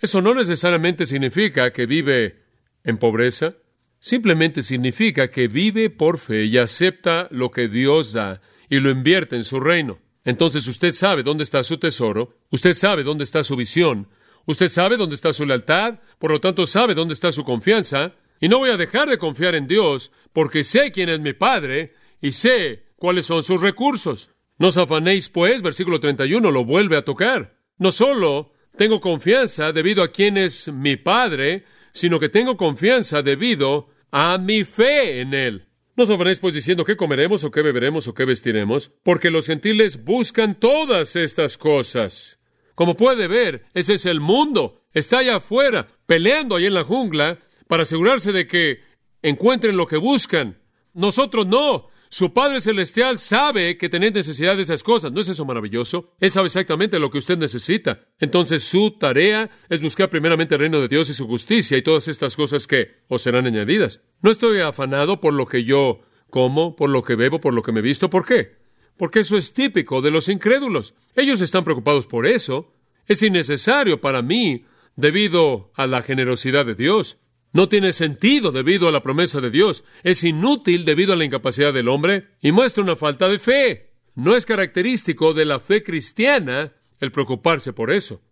Eso 0.00 0.20
no 0.20 0.34
necesariamente 0.34 1.06
significa 1.06 1.70
que 1.70 1.86
vive 1.86 2.42
en 2.82 2.98
pobreza. 2.98 3.54
Simplemente 4.00 4.64
significa 4.64 5.30
que 5.30 5.46
vive 5.46 5.90
por 5.90 6.18
fe 6.18 6.44
y 6.46 6.58
acepta 6.58 7.28
lo 7.30 7.52
que 7.52 7.68
Dios 7.68 8.14
da 8.14 8.40
y 8.68 8.80
lo 8.80 8.90
invierte 8.90 9.36
en 9.36 9.44
su 9.44 9.60
reino. 9.60 10.00
Entonces 10.24 10.66
usted 10.66 10.90
sabe 10.90 11.22
dónde 11.22 11.44
está 11.44 11.62
su 11.62 11.78
tesoro, 11.78 12.36
usted 12.50 12.74
sabe 12.74 13.04
dónde 13.04 13.22
está 13.22 13.44
su 13.44 13.54
visión, 13.54 14.08
usted 14.44 14.70
sabe 14.70 14.96
dónde 14.96 15.14
está 15.14 15.32
su 15.32 15.46
lealtad, 15.46 16.00
por 16.18 16.32
lo 16.32 16.40
tanto 16.40 16.66
sabe 16.66 16.94
dónde 16.94 17.14
está 17.14 17.30
su 17.30 17.44
confianza, 17.44 18.14
y 18.40 18.48
no 18.48 18.58
voy 18.58 18.70
a 18.70 18.76
dejar 18.76 19.08
de 19.08 19.18
confiar 19.18 19.54
en 19.54 19.68
Dios 19.68 20.10
porque 20.32 20.64
sé 20.64 20.90
quién 20.90 21.10
es 21.10 21.20
mi 21.20 21.32
Padre 21.32 21.94
y 22.20 22.32
sé 22.32 22.85
cuáles 22.96 23.26
son 23.26 23.42
sus 23.42 23.60
recursos. 23.60 24.30
No 24.58 24.68
os 24.68 24.76
afanéis, 24.76 25.28
pues, 25.28 25.62
versículo 25.62 26.00
31 26.00 26.50
lo 26.50 26.64
vuelve 26.64 26.96
a 26.96 27.04
tocar. 27.04 27.58
No 27.78 27.92
solo 27.92 28.52
tengo 28.76 29.00
confianza 29.00 29.72
debido 29.72 30.02
a 30.02 30.10
quién 30.10 30.36
es 30.36 30.72
mi 30.72 30.96
Padre, 30.96 31.64
sino 31.92 32.18
que 32.18 32.28
tengo 32.28 32.56
confianza 32.56 33.22
debido 33.22 33.88
a 34.10 34.38
mi 34.38 34.64
fe 34.64 35.20
en 35.20 35.34
Él. 35.34 35.68
No 35.96 36.04
os 36.04 36.10
afanéis 36.10 36.40
pues 36.40 36.52
diciendo 36.52 36.84
qué 36.84 36.96
comeremos 36.96 37.42
o 37.44 37.50
qué 37.50 37.62
beberemos 37.62 38.06
o 38.06 38.14
qué 38.14 38.26
vestiremos, 38.26 38.92
porque 39.02 39.30
los 39.30 39.46
gentiles 39.46 40.04
buscan 40.04 40.60
todas 40.60 41.16
estas 41.16 41.56
cosas. 41.56 42.38
Como 42.74 42.96
puede 42.96 43.28
ver, 43.28 43.64
ese 43.72 43.94
es 43.94 44.04
el 44.04 44.20
mundo. 44.20 44.82
Está 44.92 45.18
allá 45.18 45.36
afuera, 45.36 45.88
peleando 46.06 46.56
ahí 46.56 46.66
en 46.66 46.74
la 46.74 46.84
jungla, 46.84 47.38
para 47.66 47.84
asegurarse 47.84 48.32
de 48.32 48.46
que 48.46 48.80
encuentren 49.22 49.78
lo 49.78 49.86
que 49.86 49.96
buscan. 49.96 50.58
Nosotros 50.92 51.46
no. 51.46 51.88
Su 52.08 52.32
Padre 52.32 52.60
Celestial 52.60 53.18
sabe 53.18 53.76
que 53.76 53.88
tenéis 53.88 54.14
necesidad 54.14 54.56
de 54.56 54.62
esas 54.62 54.82
cosas. 54.82 55.12
¿No 55.12 55.20
es 55.20 55.28
eso 55.28 55.44
maravilloso? 55.44 56.14
Él 56.20 56.30
sabe 56.30 56.46
exactamente 56.46 56.98
lo 56.98 57.10
que 57.10 57.18
usted 57.18 57.36
necesita. 57.36 58.06
Entonces 58.18 58.64
su 58.64 58.92
tarea 58.92 59.50
es 59.68 59.82
buscar 59.82 60.08
primeramente 60.10 60.54
el 60.54 60.60
reino 60.60 60.80
de 60.80 60.88
Dios 60.88 61.08
y 61.10 61.14
su 61.14 61.26
justicia 61.26 61.76
y 61.76 61.82
todas 61.82 62.08
estas 62.08 62.36
cosas 62.36 62.66
que 62.66 63.02
os 63.08 63.22
serán 63.22 63.46
añadidas. 63.46 64.00
No 64.22 64.30
estoy 64.30 64.60
afanado 64.60 65.20
por 65.20 65.34
lo 65.34 65.46
que 65.46 65.64
yo 65.64 66.00
como, 66.30 66.76
por 66.76 66.90
lo 66.90 67.02
que 67.02 67.16
bebo, 67.16 67.40
por 67.40 67.54
lo 67.54 67.62
que 67.62 67.72
me 67.72 67.82
visto. 67.82 68.10
¿Por 68.10 68.24
qué? 68.24 68.56
Porque 68.96 69.20
eso 69.20 69.36
es 69.36 69.52
típico 69.52 70.00
de 70.00 70.10
los 70.10 70.28
incrédulos. 70.28 70.94
Ellos 71.14 71.40
están 71.40 71.64
preocupados 71.64 72.06
por 72.06 72.26
eso. 72.26 72.72
Es 73.06 73.22
innecesario 73.22 74.00
para 74.00 74.22
mí 74.22 74.64
debido 74.96 75.70
a 75.74 75.86
la 75.86 76.02
generosidad 76.02 76.66
de 76.66 76.74
Dios. 76.74 77.18
No 77.52 77.68
tiene 77.68 77.92
sentido 77.92 78.52
debido 78.52 78.88
a 78.88 78.92
la 78.92 79.02
promesa 79.02 79.40
de 79.40 79.50
Dios. 79.50 79.84
Es 80.02 80.24
inútil 80.24 80.84
debido 80.84 81.12
a 81.12 81.16
la 81.16 81.24
incapacidad 81.24 81.72
del 81.72 81.88
hombre 81.88 82.28
y 82.42 82.52
muestra 82.52 82.82
una 82.82 82.96
falta 82.96 83.28
de 83.28 83.38
fe. 83.38 83.92
No 84.14 84.34
es 84.34 84.46
característico 84.46 85.34
de 85.34 85.44
la 85.44 85.60
fe 85.60 85.82
cristiana 85.82 86.72
el 87.00 87.12
preocuparse 87.12 87.72
por 87.72 87.90
eso. 87.90 88.22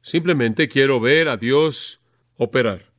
Simplemente 0.00 0.68
quiero 0.68 1.00
ver 1.00 1.28
a 1.28 1.36
Dios 1.36 2.00
operar. 2.36 2.92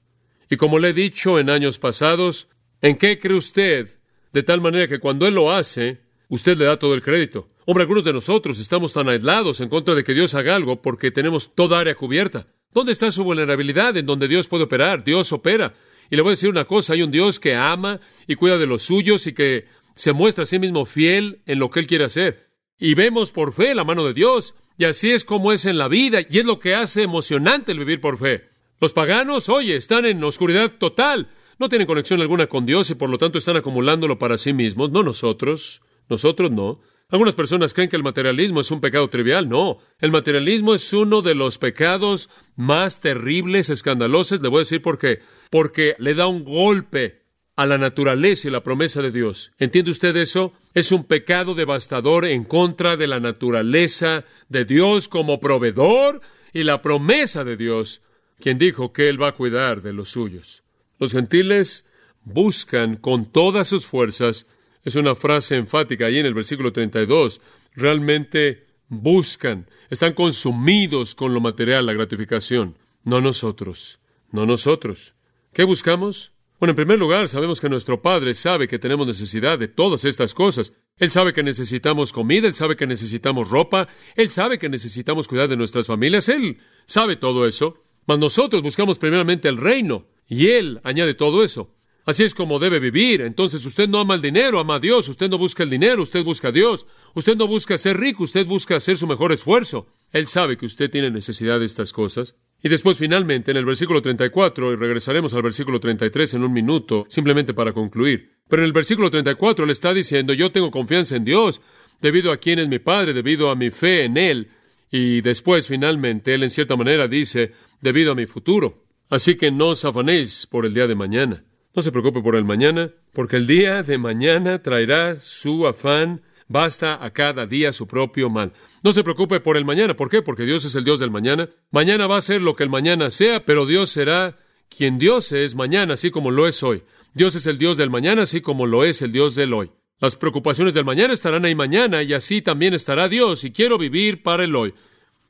Y 0.50 0.58
como 0.58 0.80
le 0.80 0.90
he 0.90 0.94
dicho 0.94 1.40
en 1.40 1.50
años 1.50 1.80
pasados, 1.80 2.48
¿en 2.82 2.98
qué 2.98 3.20
cree 3.20 3.38
usted? 3.38 3.90
De 4.32 4.44
tal 4.44 4.62
manera 4.62 4.88
que 4.88 5.00
cuando 5.00 5.28
Él 5.28 5.36
lo 5.36 5.52
hace, 5.52 6.02
usted 6.30 6.58
le 6.58 6.66
da 6.66 6.78
todo 6.78 6.94
el 6.94 7.02
crédito. 7.02 7.50
Hombre, 7.66 7.84
algunos 7.84 8.04
de 8.04 8.14
nosotros 8.14 8.60
estamos 8.60 8.94
tan 8.94 9.08
aislados 9.08 9.62
en 9.62 9.70
contra 9.70 9.96
de 9.96 10.04
que 10.04 10.14
Dios 10.14 10.34
haga 10.34 10.56
algo 10.56 10.82
porque 10.82 11.12
tenemos 11.12 11.56
toda 11.56 11.80
área 11.80 11.96
cubierta. 11.96 12.48
¿Dónde 12.74 12.92
está 12.92 13.12
su 13.12 13.24
vulnerabilidad 13.24 13.96
en 13.98 14.06
donde 14.06 14.28
Dios 14.28 14.48
puede 14.48 14.64
operar? 14.64 15.04
Dios 15.04 15.32
opera. 15.32 15.74
Y 16.10 16.16
le 16.16 16.22
voy 16.22 16.30
a 16.30 16.38
decir 16.38 16.50
una 16.50 16.66
cosa, 16.66 16.94
hay 16.94 17.04
un 17.04 17.12
Dios 17.12 17.40
que 17.40 17.56
ama 17.56 18.00
y 18.28 18.36
cuida 18.36 18.58
de 18.58 18.66
los 18.66 18.84
suyos 18.84 19.28
y 19.28 19.34
que 19.34 19.66
se 19.96 20.14
muestra 20.14 20.44
a 20.44 20.48
sí 20.48 20.60
mismo 20.60 20.86
fiel 20.86 21.42
en 21.46 21.60
lo 21.60 21.70
que 21.70 21.80
Él 21.80 21.88
quiere 21.88 22.06
hacer. 22.06 22.50
Y 22.80 22.96
vemos 22.96 23.32
por 23.32 23.54
fe 23.54 23.76
la 23.76 23.84
mano 23.84 24.06
de 24.06 24.14
Dios. 24.14 24.56
Y 24.78 24.86
así 24.86 25.12
es 25.12 25.24
como 25.24 25.52
es 25.52 25.66
en 25.66 25.78
la 25.78 25.88
vida 25.88 26.22
y 26.28 26.40
es 26.40 26.46
lo 26.46 26.60
que 26.60 26.76
hace 26.76 27.04
emocionante 27.04 27.72
el 27.72 27.80
vivir 27.80 28.02
por 28.02 28.18
fe. 28.18 28.50
Los 28.82 28.94
paganos, 28.94 29.50
oye, 29.50 29.76
están 29.76 30.06
en 30.06 30.24
oscuridad 30.24 30.72
total. 30.78 31.30
No 31.60 31.70
tienen 31.70 31.88
conexión 31.88 32.20
alguna 32.22 32.48
con 32.48 32.66
Dios 32.66 32.90
y 32.90 32.96
por 32.96 33.10
lo 33.10 33.18
tanto 33.18 33.38
están 33.38 33.56
acumulándolo 33.56 34.18
para 34.18 34.38
sí 34.38 34.52
mismos, 34.52 34.92
no 34.92 35.04
nosotros. 35.04 35.82
Nosotros 36.10 36.52
no. 36.52 36.82
Algunas 37.10 37.36
personas 37.36 37.74
creen 37.74 37.90
que 37.90 37.96
el 37.96 38.04
materialismo 38.04 38.62
es 38.62 38.72
un 38.72 38.82
pecado 38.82 39.08
trivial. 39.10 39.48
No, 39.48 39.78
el 40.00 40.12
materialismo 40.12 40.74
es 40.74 40.92
uno 40.94 41.22
de 41.22 41.36
los 41.36 41.58
pecados 41.58 42.30
más 42.56 43.02
terribles, 43.02 43.70
escandalosos. 43.70 44.42
Le 44.42 44.50
voy 44.50 44.58
a 44.58 44.62
decir 44.62 44.82
por 44.82 44.98
qué. 44.98 45.20
Porque 45.52 45.96
le 46.00 46.16
da 46.16 46.28
un 46.28 46.44
golpe 46.44 47.24
a 47.56 47.66
la 47.66 47.78
naturaleza 47.78 48.48
y 48.48 48.52
la 48.52 48.64
promesa 48.64 49.02
de 49.02 49.12
Dios. 49.12 49.52
¿Entiende 49.60 49.92
usted 49.92 50.16
eso? 50.18 50.54
Es 50.74 50.92
un 50.92 51.04
pecado 51.04 51.54
devastador 51.54 52.26
en 52.26 52.46
contra 52.46 52.98
de 52.98 53.08
la 53.08 53.20
naturaleza 53.20 54.26
de 54.50 54.66
Dios 54.66 55.08
como 55.08 55.40
proveedor 55.40 56.22
y 56.52 56.64
la 56.64 56.82
promesa 56.82 57.44
de 57.44 57.58
Dios, 57.58 58.02
quien 58.40 58.58
dijo 58.58 58.92
que 58.92 59.10
Él 59.10 59.22
va 59.22 59.30
a 59.30 59.34
cuidar 59.34 59.82
de 59.82 59.94
los 59.94 60.10
suyos. 60.10 60.64
Los 61.00 61.12
gentiles 61.12 61.86
buscan 62.24 62.96
con 62.96 63.32
todas 63.32 63.68
sus 63.68 63.86
fuerzas 63.86 64.48
es 64.84 64.96
una 64.96 65.16
frase 65.16 65.56
enfática 65.56 66.06
ahí 66.06 66.20
en 66.20 66.26
el 66.26 66.34
versículo 66.34 66.72
32. 66.72 67.42
Realmente 67.76 68.68
buscan, 68.90 69.68
están 69.90 70.14
consumidos 70.14 71.16
con 71.16 71.34
lo 71.34 71.40
material, 71.40 71.86
la 71.86 71.94
gratificación. 71.94 72.78
No 73.04 73.22
nosotros, 73.22 74.00
no 74.32 74.46
nosotros. 74.46 75.16
¿Qué 75.54 75.64
buscamos? 75.64 76.32
Bueno, 76.60 76.72
en 76.72 76.78
primer 76.78 77.00
lugar, 77.00 77.28
sabemos 77.28 77.60
que 77.60 77.68
nuestro 77.68 78.02
Padre 78.02 78.34
sabe 78.34 78.68
que 78.68 78.80
tenemos 78.80 79.06
necesidad 79.06 79.60
de 79.60 79.68
todas 79.68 80.06
estas 80.06 80.34
cosas. 80.34 80.74
Él 80.98 81.12
sabe 81.12 81.34
que 81.34 81.44
necesitamos 81.44 82.14
comida, 82.14 82.48
Él 82.48 82.56
sabe 82.56 82.78
que 82.78 82.88
necesitamos 82.88 83.50
ropa, 83.50 83.90
Él 84.16 84.30
sabe 84.30 84.60
que 84.60 84.70
necesitamos 84.70 85.28
cuidar 85.28 85.50
de 85.50 85.58
nuestras 85.58 85.88
familias, 85.88 86.30
Él 86.30 86.60
sabe 86.86 87.18
todo 87.18 87.48
eso. 87.48 87.84
Mas 88.06 88.20
nosotros 88.20 88.62
buscamos 88.62 88.98
primeramente 88.98 89.50
el 89.50 89.58
reino, 89.58 90.08
y 90.28 90.52
Él 90.52 90.80
añade 90.84 91.14
todo 91.16 91.44
eso. 91.44 91.74
Así 92.06 92.24
es 92.24 92.34
como 92.34 92.60
debe 92.60 92.80
vivir. 92.80 93.22
Entonces 93.22 93.66
usted 93.66 93.88
no 93.88 94.00
ama 94.00 94.16
el 94.16 94.22
dinero, 94.22 94.60
ama 94.60 94.76
a 94.76 94.80
Dios. 94.80 95.08
Usted 95.08 95.30
no 95.30 95.38
busca 95.38 95.64
el 95.64 95.70
dinero, 95.70 96.04
usted 96.04 96.24
busca 96.24 96.50
a 96.50 96.52
Dios. 96.52 96.86
Usted 97.14 97.38
no 97.38 97.48
busca 97.48 97.78
ser 97.78 97.98
rico, 97.98 98.24
usted 98.24 98.46
busca 98.46 98.76
hacer 98.76 98.98
su 98.98 99.08
mejor 99.08 99.32
esfuerzo. 99.32 99.88
Él 100.12 100.28
sabe 100.28 100.58
que 100.58 100.66
usted 100.66 100.92
tiene 100.92 101.10
necesidad 101.12 101.60
de 101.60 101.66
estas 101.66 101.94
cosas. 101.94 102.36
Y 102.62 102.70
después, 102.70 102.98
finalmente, 102.98 103.52
en 103.52 103.58
el 103.58 103.66
versículo 103.66 104.02
34, 104.02 104.74
y 104.74 104.76
regresaremos 104.76 105.34
al 105.34 105.42
versículo 105.42 105.80
33 105.80 106.36
en 106.36 106.44
un 106.44 106.54
minuto, 106.54 107.06
simplemente 107.10 107.54
para 107.54 107.74
concluir. 107.74 108.32
Pero 108.48 108.62
en 108.62 108.68
el 108.68 108.74
versículo 108.74 109.10
34 109.10 109.66
él 109.66 109.72
está 109.72 109.94
diciendo, 109.94 110.34
yo 110.34 110.52
tengo 110.52 110.72
confianza 110.72 111.16
en 111.16 111.26
Dios, 111.26 111.62
debido 112.02 112.32
a 112.32 112.38
quién 112.38 112.60
es 112.60 112.68
mi 112.68 112.80
Padre, 112.80 113.14
debido 113.14 113.50
a 113.50 113.56
mi 113.56 113.70
fe 113.70 114.04
en 114.04 114.18
Él, 114.18 114.50
Y 114.92 115.22
después, 115.22 115.68
finalmente, 115.68 116.36
Él 116.36 116.44
en 116.44 116.52
cierta 116.52 116.76
manera 116.76 117.08
dice, 117.08 117.54
debido 117.82 118.12
a 118.12 118.16
mi 118.16 118.28
futuro. 118.28 118.86
Así 119.10 119.36
que 119.36 119.50
no 119.50 119.70
os 119.70 119.86
afanéis 119.86 120.46
por 120.46 120.68
el 120.68 120.74
día 120.76 120.86
de 120.86 120.94
mañana. 120.94 121.44
No 121.76 121.82
se 121.82 121.92
preocupe 121.92 122.22
por 122.22 122.36
el 122.36 122.46
mañana, 122.46 122.92
porque 123.14 123.38
el 123.38 123.48
día 123.48 123.82
de 123.82 123.98
mañana 123.98 124.62
traerá 124.62 125.16
su 125.16 125.66
afán, 125.66 126.22
basta 126.48 127.04
a 127.04 127.12
cada 127.12 127.48
día 127.48 127.74
su 127.74 127.88
propio 127.88 128.30
mal. 128.30 128.54
No 128.84 128.94
se 128.94 129.04
preocupe 129.04 129.40
por 129.40 129.58
el 129.58 129.66
mañana. 129.66 129.96
¿Por 129.96 130.10
qué? 130.10 130.22
Porque 130.22 130.44
Dios 130.44 130.66
es 130.66 130.76
el 130.76 130.84
Dios 130.84 131.00
del 131.00 131.10
mañana. 131.10 131.50
Mañana 131.72 132.06
va 132.06 132.18
a 132.18 132.22
ser 132.22 132.42
lo 132.42 132.56
que 132.56 132.64
el 132.64 132.70
mañana 132.70 133.10
sea, 133.10 133.44
pero 133.44 133.66
Dios 133.66 133.90
será 133.90 134.38
quien 134.70 135.00
Dios 135.00 135.32
es 135.32 135.56
mañana, 135.56 135.96
así 135.96 136.12
como 136.12 136.30
lo 136.30 136.48
es 136.48 136.62
hoy. 136.62 136.84
Dios 137.16 137.34
es 137.34 137.48
el 137.48 137.58
Dios 137.58 137.78
del 137.78 137.90
mañana, 137.90 138.24
así 138.24 138.42
como 138.42 138.68
lo 138.68 138.84
es 138.84 139.02
el 139.02 139.12
Dios 139.12 139.34
del 139.34 139.54
hoy. 139.54 139.72
Las 140.00 140.16
preocupaciones 140.16 140.76
del 140.76 140.86
mañana 140.86 141.14
estarán 141.14 141.46
ahí 141.46 141.56
mañana 141.56 142.04
y 142.04 142.14
así 142.14 142.42
también 142.44 142.76
estará 142.76 143.08
Dios 143.08 143.44
y 143.46 143.52
quiero 143.52 143.80
vivir 143.80 144.22
para 144.22 144.44
el 144.44 144.56
hoy. 144.56 144.76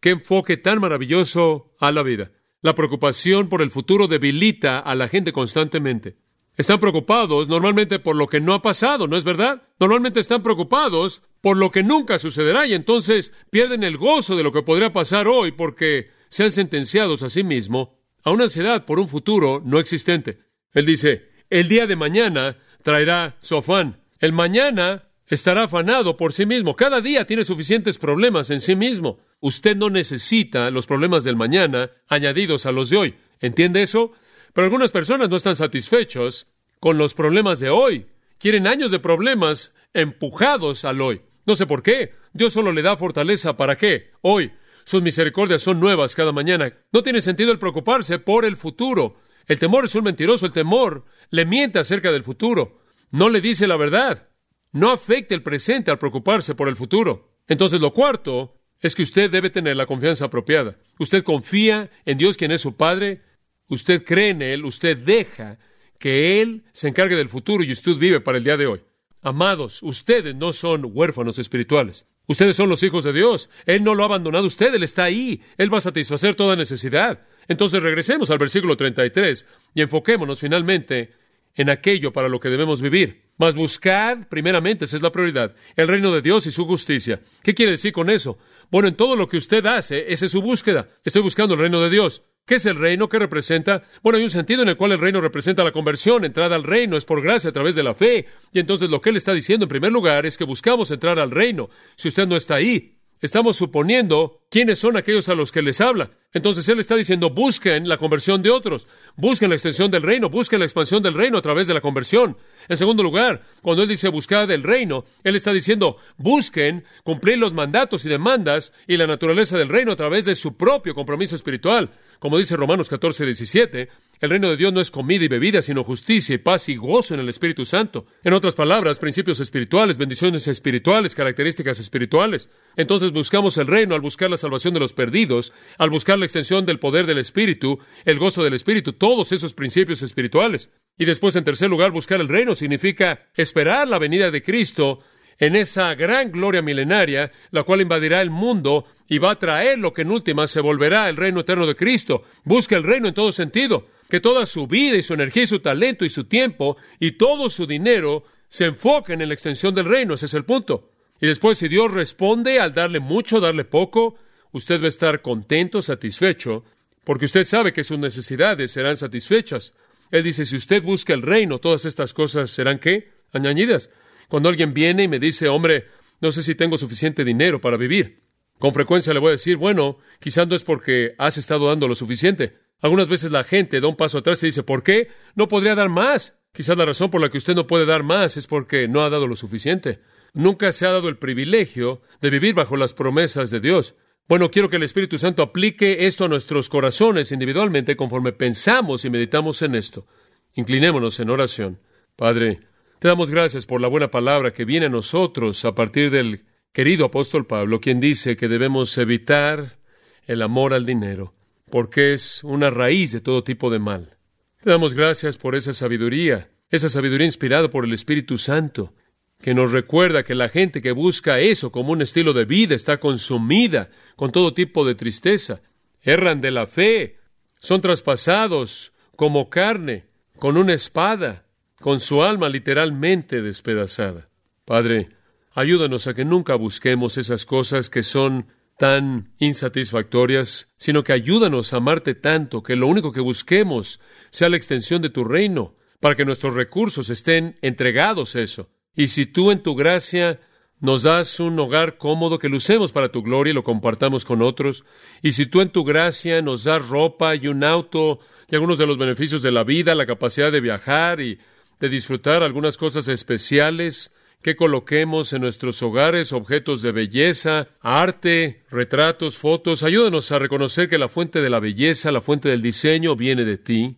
Qué 0.02 0.10
enfoque 0.10 0.58
tan 0.58 0.82
maravilloso 0.82 1.74
a 1.80 1.92
la 1.94 2.04
vida. 2.04 2.32
La 2.62 2.76
preocupación 2.76 3.50
por 3.50 3.62
el 3.62 3.70
futuro 3.70 4.08
debilita 4.08 4.80
a 4.80 4.96
la 4.96 5.08
gente 5.08 5.32
constantemente. 5.32 6.23
Están 6.56 6.80
preocupados 6.80 7.48
normalmente 7.48 7.98
por 7.98 8.16
lo 8.16 8.28
que 8.28 8.40
no 8.40 8.54
ha 8.54 8.62
pasado, 8.62 9.08
¿no 9.08 9.18
es 9.18 9.24
verdad? 9.24 9.64
Normalmente 9.80 10.20
están 10.20 10.44
preocupados 10.44 11.24
por 11.42 11.58
lo 11.58 11.72
que 11.72 11.84
nunca 11.84 12.20
sucederá 12.20 12.68
y 12.68 12.74
entonces 12.74 13.34
pierden 13.50 13.84
el 13.84 13.98
gozo 13.98 14.36
de 14.36 14.44
lo 14.44 14.52
que 14.52 14.62
podría 14.62 14.94
pasar 14.94 15.28
hoy 15.28 15.52
porque 15.52 16.12
se 16.30 16.44
han 16.44 16.52
sentenciados 16.52 17.24
a 17.24 17.30
sí 17.30 17.44
mismos 17.44 17.90
a 18.24 18.32
una 18.32 18.46
ansiedad 18.46 18.86
por 18.86 19.00
un 19.00 19.08
futuro 19.08 19.62
no 19.66 19.80
existente. 19.80 20.40
Él 20.74 20.86
dice, 20.86 21.30
el 21.50 21.68
día 21.68 21.88
de 21.88 21.96
mañana 21.96 22.58
traerá 22.82 23.36
su 23.40 23.58
afán. 23.58 24.00
El 24.20 24.32
mañana 24.32 25.10
estará 25.28 25.64
afanado 25.64 26.18
por 26.18 26.34
sí 26.34 26.46
mismo. 26.46 26.76
Cada 26.76 27.02
día 27.02 27.26
tiene 27.26 27.46
suficientes 27.46 27.98
problemas 27.98 28.50
en 28.52 28.62
sí 28.62 28.76
mismo. 28.76 29.20
Usted 29.40 29.76
no 29.76 29.90
necesita 29.90 30.72
los 30.72 30.88
problemas 30.88 31.24
del 31.24 31.36
mañana 31.36 31.92
añadidos 32.08 32.66
a 32.66 32.72
los 32.72 32.90
de 32.90 32.98
hoy. 32.98 33.16
¿Entiende 33.40 33.82
eso? 33.82 34.14
Pero 34.54 34.66
algunas 34.66 34.92
personas 34.92 35.30
no 35.30 35.36
están 35.36 35.56
satisfechos 35.56 36.48
con 36.80 36.98
los 36.98 37.14
problemas 37.14 37.60
de 37.60 37.70
hoy. 37.70 38.08
Quieren 38.38 38.68
años 38.68 38.92
de 38.92 39.00
problemas 39.00 39.74
empujados 39.94 40.86
al 40.86 41.02
hoy. 41.02 41.22
No 41.46 41.56
sé 41.56 41.66
por 41.66 41.82
qué. 41.82 42.14
Dios 42.34 42.54
solo 42.54 42.72
le 42.72 42.82
da 42.82 42.98
fortaleza 42.98 43.58
para 43.58 43.78
qué. 43.78 44.12
Hoy. 44.22 44.52
Sus 44.86 45.02
misericordias 45.02 45.62
son 45.62 45.80
nuevas 45.80 46.14
cada 46.14 46.34
mañana. 46.34 46.74
No 46.92 47.04
tiene 47.04 47.22
sentido 47.22 47.52
el 47.52 47.60
preocuparse 47.60 48.20
por 48.20 48.44
el 48.44 48.58
futuro. 48.58 49.18
El 49.48 49.60
temor 49.60 49.86
es 49.86 49.96
un 49.96 50.04
mentiroso. 50.04 50.46
El 50.46 50.52
temor 50.52 51.06
le 51.30 51.46
miente 51.46 51.80
acerca 51.80 52.12
del 52.12 52.24
futuro. 52.24 52.82
No 53.12 53.30
le 53.30 53.42
dice 53.42 53.66
la 53.66 53.78
verdad. 53.78 54.28
No 54.72 54.92
afecte 54.92 55.36
el 55.36 55.44
presente 55.44 55.90
al 55.90 56.00
preocuparse 56.00 56.54
por 56.54 56.68
el 56.68 56.76
futuro. 56.76 57.38
Entonces, 57.48 57.80
lo 57.80 57.94
cuarto 57.94 58.60
es 58.80 58.96
que 58.96 59.04
usted 59.04 59.32
debe 59.32 59.50
tener 59.50 59.78
la 59.78 59.86
confianza 59.86 60.26
apropiada. 60.26 60.78
Usted 61.00 61.24
confía 61.24 61.90
en 62.06 62.18
Dios, 62.18 62.36
quien 62.36 62.52
es 62.52 62.62
su 62.62 62.76
Padre, 62.76 63.22
usted 63.68 64.04
cree 64.04 64.30
en 64.30 64.42
Él, 64.42 64.66
usted 64.66 64.98
deja 64.98 65.58
que 66.00 66.42
Él 66.42 66.64
se 66.72 66.90
encargue 66.90 67.16
del 67.16 67.30
futuro 67.30 67.64
y 67.64 67.72
usted 67.72 67.96
vive 67.96 68.22
para 68.22 68.38
el 68.38 68.44
día 68.44 68.58
de 68.58 68.68
hoy. 68.68 68.82
Amados, 69.22 69.82
ustedes 69.84 70.36
no 70.36 70.52
son 70.52 70.90
huérfanos 70.94 71.40
espirituales. 71.40 72.06
Ustedes 72.26 72.56
son 72.56 72.70
los 72.70 72.84
hijos 72.84 73.04
de 73.04 73.14
Dios. 73.14 73.50
Él 73.66 73.84
no 73.84 73.96
lo 73.96 74.04
ha 74.04 74.06
abandonado 74.06 74.46
usted, 74.46 74.74
Él 74.74 74.84
está 74.84 75.06
ahí. 75.06 75.42
Él 75.58 75.74
va 75.74 75.78
a 75.80 75.82
satisfacer 75.82 76.36
toda 76.36 76.56
necesidad. 76.56 77.26
Entonces 77.48 77.84
regresemos 77.84 78.30
al 78.32 78.38
versículo 78.38 78.78
33 78.78 79.46
y 79.74 79.82
enfoquémonos 79.82 80.40
finalmente 80.40 81.14
en 81.56 81.70
aquello 81.70 82.12
para 82.12 82.30
lo 82.30 82.40
que 82.40 82.50
debemos 82.50 82.82
vivir. 82.82 83.24
Mas 83.38 83.56
buscad, 83.56 84.28
primeramente, 84.30 84.86
esa 84.86 84.98
es 84.98 85.04
la 85.04 85.12
prioridad, 85.12 85.56
el 85.76 85.88
reino 85.88 86.12
de 86.12 86.22
Dios 86.22 86.46
y 86.48 86.52
su 86.52 86.66
justicia. 86.66 87.22
¿Qué 87.42 87.54
quiere 87.54 87.74
decir 87.74 87.92
con 87.92 88.10
eso? 88.10 88.38
Bueno, 88.70 88.88
en 88.88 88.96
todo 88.96 89.16
lo 89.16 89.28
que 89.28 89.38
usted 89.38 89.66
hace, 89.66 90.12
esa 90.12 90.26
es 90.26 90.32
su 90.32 90.42
búsqueda. 90.42 90.90
Estoy 91.04 91.22
buscando 91.22 91.56
el 91.56 91.60
reino 91.60 91.82
de 91.82 91.90
Dios. 91.90 92.24
¿Qué 92.46 92.56
es 92.56 92.66
el 92.66 92.76
reino? 92.76 93.08
¿Qué 93.08 93.20
representa? 93.20 93.84
Bueno, 94.02 94.18
hay 94.18 94.24
un 94.26 94.30
sentido 94.30 94.64
en 94.64 94.68
el 94.68 94.76
cual 94.76 94.92
el 94.92 95.00
reino 95.00 95.22
representa 95.22 95.64
la 95.64 95.72
conversión. 95.72 96.26
Entrada 96.26 96.58
al 96.58 96.64
reino 96.64 96.98
es 96.98 97.06
por 97.06 97.22
gracia 97.22 97.52
a 97.52 97.54
través 97.54 97.74
de 97.74 97.84
la 97.84 97.94
fe. 97.94 98.26
Y 98.52 98.60
entonces 98.60 98.90
lo 98.90 99.00
que 99.00 99.12
él 99.12 99.16
está 99.16 99.32
diciendo 99.34 99.64
en 99.64 99.70
primer 99.70 99.94
lugar 99.94 100.26
es 100.26 100.38
que 100.38 100.44
buscamos 100.44 100.92
entrar 100.92 101.20
al 101.20 101.32
reino. 101.32 101.70
Si 101.96 102.10
usted 102.10 102.28
no 102.28 102.36
está 102.36 102.56
ahí, 102.56 102.93
estamos 103.24 103.56
suponiendo 103.56 104.42
quiénes 104.50 104.80
son 104.80 104.98
aquellos 104.98 105.30
a 105.30 105.34
los 105.34 105.54
que 105.54 105.62
les 105.62 105.80
habla. 105.80 106.12
Entonces 106.34 106.68
él 106.68 106.80
está 106.80 106.96
diciendo, 106.96 107.30
busquen 107.30 107.88
la 107.88 107.98
conversión 107.98 108.44
de 108.44 108.50
otros, 108.50 108.86
busquen 109.16 109.50
la 109.50 109.56
extensión 109.56 109.90
del 109.90 110.02
reino, 110.02 110.30
busquen 110.30 110.60
la 110.60 110.66
expansión 110.66 111.02
del 111.02 111.14
reino 111.14 111.38
a 111.38 111.42
través 111.42 111.68
de 111.68 111.74
la 111.74 111.80
conversión. 111.80 112.38
En 112.68 112.78
segundo 112.78 113.02
lugar, 113.02 113.42
cuando 113.62 113.84
él 113.84 113.90
dice 113.90 114.10
buscar 114.10 114.46
del 114.46 114.62
reino, 114.62 115.06
él 115.24 115.38
está 115.38 115.54
diciendo, 115.54 115.96
busquen 116.18 116.84
cumplir 117.04 117.38
los 117.38 117.54
mandatos 117.54 118.04
y 118.04 118.10
demandas 118.10 118.74
y 118.88 118.98
la 118.98 119.08
naturaleza 119.08 119.58
del 119.58 119.70
reino 119.70 119.94
a 119.94 119.96
través 119.96 120.26
de 120.26 120.36
su 120.36 120.58
propio 120.58 120.94
compromiso 120.94 121.38
espiritual. 121.38 121.92
Como 122.20 122.38
dice 122.38 122.58
Romanos 122.58 122.90
14, 122.90 123.24
17, 123.26 123.90
el 124.24 124.30
reino 124.30 124.50
de 124.50 124.56
Dios 124.56 124.72
no 124.72 124.80
es 124.80 124.90
comida 124.90 125.26
y 125.26 125.28
bebida, 125.28 125.62
sino 125.62 125.84
justicia 125.84 126.36
y 126.36 126.38
paz 126.38 126.70
y 126.70 126.78
gozo 126.78 127.14
en 127.14 127.20
el 127.20 127.28
Espíritu 127.28 127.66
Santo. 127.66 128.06
En 128.24 128.32
otras 128.32 128.56
palabras, 128.56 128.98
principios 128.98 129.42
espirituales, 129.42 129.98
bendiciones 129.98 130.48
espirituales, 130.48 131.14
características 131.14 131.78
espirituales. 131.82 132.48
Entonces 132.78 133.12
buscamos 133.12 133.58
el 133.58 133.68
reino 133.68 133.96
al 133.96 134.00
buscar 134.00 134.30
la 134.30 134.38
salvación 134.38 134.74
de 134.76 134.80
los 134.80 134.94
perdidos, 134.94 135.52
al 135.78 135.90
buscar 135.90 136.18
la 136.18 136.24
extensión 136.24 136.66
del 136.66 136.80
poder 136.80 137.06
del 137.06 137.18
Espíritu, 137.18 137.80
el 138.06 138.18
gozo 138.18 138.46
del 138.46 138.54
Espíritu, 138.54 138.94
todos 138.94 139.34
esos 139.34 139.54
principios 139.54 140.02
espirituales. 140.02 140.70
Y 140.98 141.04
después, 141.04 141.36
en 141.36 141.44
tercer 141.44 141.70
lugar, 141.70 141.92
buscar 141.92 142.22
el 142.22 142.30
reino 142.30 142.56
significa 142.56 143.28
esperar 143.36 143.90
la 143.90 144.00
venida 144.00 144.32
de 144.32 144.42
Cristo 144.42 145.02
en 145.38 145.58
esa 145.58 145.96
gran 145.96 146.32
gloria 146.32 146.62
milenaria, 146.62 147.30
la 147.52 147.64
cual 147.64 147.82
invadirá 147.82 148.22
el 148.22 148.30
mundo 148.30 148.86
y 149.10 149.18
va 149.18 149.32
a 149.32 149.40
traer 149.40 149.80
lo 149.80 149.92
que 149.92 150.04
en 150.04 150.12
última 150.12 150.48
se 150.48 150.62
volverá 150.62 151.10
el 151.10 151.18
reino 151.18 151.42
eterno 151.42 151.68
de 151.68 151.76
Cristo. 151.76 152.24
Busca 152.46 152.78
el 152.78 152.84
reino 152.84 153.10
en 153.10 153.14
todo 153.14 153.34
sentido, 153.34 153.88
que 154.14 154.22
toda 154.22 154.46
su 154.46 154.68
vida 154.68 154.96
y 154.96 155.02
su 155.02 155.16
energía 155.16 155.42
y 155.42 155.48
su 155.48 155.60
talento 155.60 156.06
y 156.06 156.10
su 156.12 156.26
tiempo 156.26 156.78
y 157.00 157.14
todo 157.14 157.50
su 157.50 157.66
dinero 157.66 158.26
se 158.48 158.66
enfoquen 158.66 159.24
en 159.24 159.30
la 159.30 159.34
extensión 159.34 159.74
del 159.74 159.86
reino, 159.86 160.14
ese 160.14 160.28
es 160.28 160.36
el 160.36 160.46
punto. 160.46 160.92
Y 161.20 161.26
después, 161.26 161.58
si 161.58 161.68
Dios 161.68 161.92
responde 161.92 162.60
al 162.60 162.76
darle 162.76 163.00
mucho, 163.00 163.40
darle 163.40 163.66
poco, 163.66 164.14
usted 164.52 164.80
va 164.80 164.86
a 164.86 164.90
estar 164.90 165.24
contento, 165.24 165.82
satisfecho, 165.82 166.64
porque 167.04 167.26
usted 167.26 167.44
sabe 167.44 167.74
que 167.74 167.84
sus 167.84 167.98
necesidades 167.98 168.70
serán 168.70 168.98
satisfechas. 168.98 169.74
Él 170.12 170.24
dice, 170.24 170.46
si 170.46 170.58
usted 170.58 170.84
busca 170.84 171.16
el 171.16 171.24
reino, 171.24 171.58
todas 171.58 171.86
estas 171.86 172.14
cosas 172.14 172.52
serán 172.52 172.78
qué? 172.78 173.14
Añadidas. 173.32 173.90
Cuando 174.28 174.48
alguien 174.48 174.76
viene 174.76 175.06
y 175.06 175.08
me 175.08 175.18
dice, 175.18 175.50
hombre, 175.50 175.88
no 176.22 176.32
sé 176.32 176.44
si 176.44 176.54
tengo 176.54 176.78
suficiente 176.78 177.26
dinero 177.26 177.60
para 177.60 177.78
vivir, 177.78 178.22
con 178.60 178.76
frecuencia 178.76 179.12
le 179.12 179.20
voy 179.20 179.30
a 179.30 179.32
decir, 179.32 179.58
bueno, 179.58 179.98
quizás 180.20 180.48
no 180.48 180.56
es 180.56 180.64
porque 180.64 181.16
has 181.18 181.40
estado 181.40 181.68
dando 181.68 181.88
lo 181.88 181.96
suficiente. 181.96 182.62
Algunas 182.84 183.08
veces 183.08 183.32
la 183.32 183.46
gente 183.46 183.80
da 183.80 183.88
un 183.88 183.96
paso 183.96 184.18
atrás 184.18 184.44
y 184.44 184.48
dice, 184.48 184.62
¿por 184.62 184.84
qué? 184.84 185.08
No 185.36 185.48
podría 185.48 185.74
dar 185.74 185.88
más. 185.88 186.38
Quizás 186.52 186.78
la 186.78 186.86
razón 186.86 187.10
por 187.10 187.22
la 187.22 187.30
que 187.30 187.38
usted 187.38 187.56
no 187.56 187.66
puede 187.66 187.86
dar 187.86 188.04
más 188.04 188.36
es 188.36 188.46
porque 188.46 188.90
no 188.90 189.02
ha 189.02 189.10
dado 189.10 189.26
lo 189.26 189.38
suficiente. 189.38 190.02
Nunca 190.34 190.70
se 190.74 190.86
ha 190.86 190.92
dado 190.92 191.08
el 191.08 191.18
privilegio 191.18 192.02
de 192.20 192.30
vivir 192.30 192.54
bajo 192.54 192.76
las 192.76 192.92
promesas 192.92 193.52
de 193.52 193.62
Dios. 193.62 193.96
Bueno, 194.28 194.52
quiero 194.52 194.70
que 194.70 194.76
el 194.76 194.84
Espíritu 194.84 195.18
Santo 195.18 195.44
aplique 195.44 196.08
esto 196.08 196.26
a 196.26 196.28
nuestros 196.28 196.68
corazones 196.68 197.32
individualmente 197.32 197.96
conforme 197.96 198.34
pensamos 198.34 199.06
y 199.06 199.10
meditamos 199.10 199.62
en 199.62 199.76
esto. 199.76 200.06
Inclinémonos 200.54 201.18
en 201.22 201.30
oración. 201.30 201.80
Padre, 202.18 202.60
te 203.00 203.08
damos 203.08 203.32
gracias 203.32 203.66
por 203.66 203.80
la 203.80 203.88
buena 203.88 204.12
palabra 204.12 204.52
que 204.52 204.66
viene 204.66 204.88
a 204.88 204.90
nosotros 204.90 205.64
a 205.64 205.74
partir 205.74 206.12
del 206.12 206.44
querido 206.74 207.06
apóstol 207.06 207.48
Pablo, 207.48 207.80
quien 207.80 208.02
dice 208.02 208.36
que 208.36 208.50
debemos 208.50 208.98
evitar 208.98 209.80
el 210.26 210.42
amor 210.42 210.74
al 210.74 210.86
dinero, 210.86 211.34
porque 211.74 212.14
es 212.14 212.44
una 212.44 212.70
raíz 212.70 213.12
de 213.14 213.20
todo 213.20 213.44
tipo 213.44 213.72
de 213.72 213.80
mal. 213.80 214.16
Te 214.62 214.70
damos 214.70 214.94
gracias 214.94 215.38
por 215.38 215.56
esa 215.56 215.74
sabiduría, 215.74 216.52
esa 216.70 216.88
sabiduría 216.88 217.26
inspirada 217.26 217.72
por 217.72 217.84
el 217.84 217.94
Espíritu 217.94 218.38
Santo, 218.38 218.94
que 219.42 219.56
nos 219.56 219.72
recuerda 219.72 220.22
que 220.22 220.36
la 220.36 220.50
gente 220.50 220.84
que 220.84 220.92
busca 220.92 221.40
eso 221.40 221.72
como 221.72 221.92
un 221.92 222.04
estilo 222.04 222.34
de 222.34 222.46
vida 222.46 222.76
está 222.76 223.00
consumida 223.00 223.90
con 224.16 224.32
todo 224.32 224.54
tipo 224.54 224.86
de 224.86 224.94
tristeza, 224.94 225.64
erran 226.04 226.42
de 226.42 226.52
la 226.52 226.68
fe, 226.68 227.18
son 227.60 227.82
traspasados 227.82 228.94
como 229.16 229.50
carne, 229.50 230.06
con 230.38 230.58
una 230.58 230.76
espada, 230.76 231.48
con 231.82 232.00
su 232.00 232.22
alma 232.22 232.50
literalmente 232.50 233.42
despedazada. 233.42 234.30
Padre, 234.64 235.10
ayúdanos 235.56 236.06
a 236.06 236.14
que 236.14 236.24
nunca 236.24 236.54
busquemos 236.54 237.18
esas 237.18 237.48
cosas 237.48 237.90
que 237.90 238.04
son 238.04 238.46
tan 238.84 239.32
insatisfactorias, 239.40 240.74
sino 240.76 241.06
que 241.06 241.14
ayúdanos 241.14 241.72
a 241.72 241.78
amarte 241.78 242.16
tanto 242.16 242.64
que 242.64 242.76
lo 242.76 242.88
único 242.88 243.14
que 243.14 243.22
busquemos 243.22 244.02
sea 244.30 244.50
la 244.50 244.58
extensión 244.58 245.02
de 245.02 245.10
tu 245.10 245.24
reino, 245.24 245.78
para 246.02 246.18
que 246.18 246.26
nuestros 246.26 246.54
recursos 246.54 247.10
estén 247.10 247.58
entregados 247.62 248.36
a 248.36 248.42
eso. 248.42 248.70
Y 248.94 249.08
si 249.08 249.26
tú 249.26 249.52
en 249.52 249.64
tu 249.64 249.74
gracia 249.76 250.42
nos 250.82 251.04
das 251.04 251.40
un 251.40 251.58
hogar 251.60 251.98
cómodo 251.98 252.40
que 252.40 252.50
lucemos 252.50 252.92
para 252.92 253.10
tu 253.10 253.24
gloria 253.24 253.52
y 253.52 253.54
lo 253.54 253.64
compartamos 253.64 254.26
con 254.26 254.42
otros, 254.42 254.84
y 255.22 255.32
si 255.32 255.46
tú 255.46 255.62
en 255.62 255.70
tu 255.70 255.86
gracia 255.86 256.42
nos 256.42 256.66
das 256.66 256.86
ropa 256.86 257.38
y 257.38 257.48
un 257.48 257.64
auto 257.64 258.20
y 258.50 258.56
algunos 258.56 258.80
de 258.80 258.86
los 258.86 258.98
beneficios 258.98 259.42
de 259.42 259.54
la 259.54 259.64
vida, 259.64 259.96
la 259.96 260.06
capacidad 260.06 260.52
de 260.52 260.60
viajar 260.60 261.22
y 261.22 261.40
de 261.80 261.88
disfrutar 261.88 262.44
algunas 262.44 262.76
cosas 262.76 263.08
especiales 263.08 264.12
que 264.44 264.58
coloquemos 264.58 265.32
en 265.32 265.42
nuestros 265.42 265.82
hogares 265.82 266.34
objetos 266.34 266.82
de 266.82 266.92
belleza, 266.92 267.70
arte, 267.80 268.66
retratos, 268.70 269.38
fotos. 269.38 269.84
Ayúdanos 269.84 270.32
a 270.34 270.40
reconocer 270.40 270.90
que 270.90 270.98
la 270.98 271.08
fuente 271.08 271.42
de 271.42 271.50
la 271.50 271.62
belleza, 271.62 272.12
la 272.12 272.20
fuente 272.20 272.50
del 272.50 272.62
diseño 272.62 273.16
viene 273.16 273.46
de 273.46 273.58
ti 273.58 273.96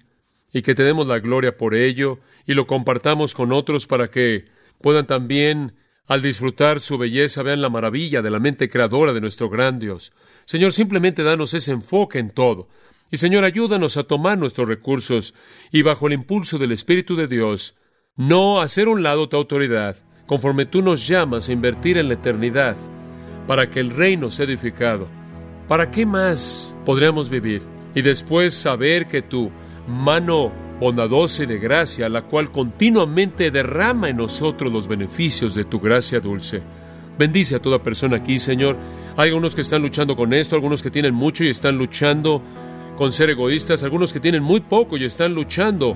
y 0.54 0.62
que 0.62 0.76
te 0.76 0.84
demos 0.84 1.08
la 1.08 1.18
gloria 1.18 1.58
por 1.58 1.74
ello 1.74 2.20
y 2.46 2.54
lo 2.54 2.68
compartamos 2.68 3.34
con 3.34 3.52
otros 3.52 3.88
para 3.88 4.10
que 4.10 4.46
puedan 4.80 5.08
también, 5.08 5.74
al 6.06 6.22
disfrutar 6.22 6.80
su 6.80 7.00
belleza, 7.00 7.42
vean 7.42 7.62
la 7.62 7.72
maravilla 7.72 8.22
de 8.22 8.30
la 8.30 8.40
mente 8.40 8.70
creadora 8.70 9.14
de 9.14 9.22
nuestro 9.22 9.50
gran 9.50 9.80
Dios. 9.80 10.14
Señor, 10.46 10.74
simplemente 10.74 11.24
danos 11.24 11.56
ese 11.56 11.72
enfoque 11.72 12.20
en 12.20 12.30
todo. 12.30 12.70
Y 13.10 13.18
Señor, 13.18 13.46
ayúdanos 13.46 13.98
a 13.98 14.04
tomar 14.04 14.38
nuestros 14.38 14.68
recursos 14.68 15.34
y 15.72 15.82
bajo 15.82 16.06
el 16.06 16.14
impulso 16.14 16.60
del 16.60 16.72
Espíritu 16.72 17.16
de 17.16 17.28
Dios, 17.28 17.74
no 18.16 18.62
hacer 18.62 18.88
un 18.88 19.02
lado 19.02 19.28
tu 19.28 19.38
autoridad, 19.38 20.05
conforme 20.26 20.66
tú 20.66 20.82
nos 20.82 21.08
llamas 21.08 21.50
a 21.50 21.54
invertir 21.54 21.98
en 21.98 22.08
la 22.08 22.16
eternidad, 22.16 22.76
para 23.48 23.70
que 23.70 23.80
el 23.80 23.92
reino 23.92 24.32
sea 24.32 24.46
edificado. 24.46 25.08
¿Para 25.68 25.92
qué 25.92 26.06
más 26.06 26.76
podríamos 26.86 27.30
vivir? 27.30 27.62
Y 27.94 28.02
después 28.02 28.54
saber 28.54 29.08
que 29.08 29.22
tu 29.22 29.52
mano 29.88 30.52
bondadosa 30.80 31.44
y 31.44 31.46
de 31.46 31.60
gracia, 31.60 32.10
la 32.10 32.24
cual 32.24 32.52
continuamente 32.52 33.52
derrama 33.52 34.10
en 34.10 34.18
nosotros 34.18 34.72
los 34.72 34.88
beneficios 34.88 35.56
de 35.56 35.64
tu 35.64 35.80
gracia 35.80 36.20
dulce. 36.20 36.62
Bendice 37.18 37.56
a 37.56 37.62
toda 37.62 37.82
persona 37.82 38.18
aquí, 38.18 38.40
Señor. 38.40 38.78
Hay 39.16 39.30
algunos 39.30 39.56
que 39.56 39.62
están 39.62 39.82
luchando 39.82 40.16
con 40.16 40.34
esto, 40.34 40.56
algunos 40.56 40.84
que 40.84 40.92
tienen 40.92 41.16
mucho 41.16 41.46
y 41.46 41.50
están 41.50 41.78
luchando 41.78 42.42
con 42.98 43.12
ser 43.12 43.30
egoístas, 43.30 43.84
algunos 43.84 44.12
que 44.12 44.20
tienen 44.20 44.44
muy 44.44 44.60
poco 44.60 44.98
y 44.98 45.06
están 45.06 45.34
luchando 45.34 45.96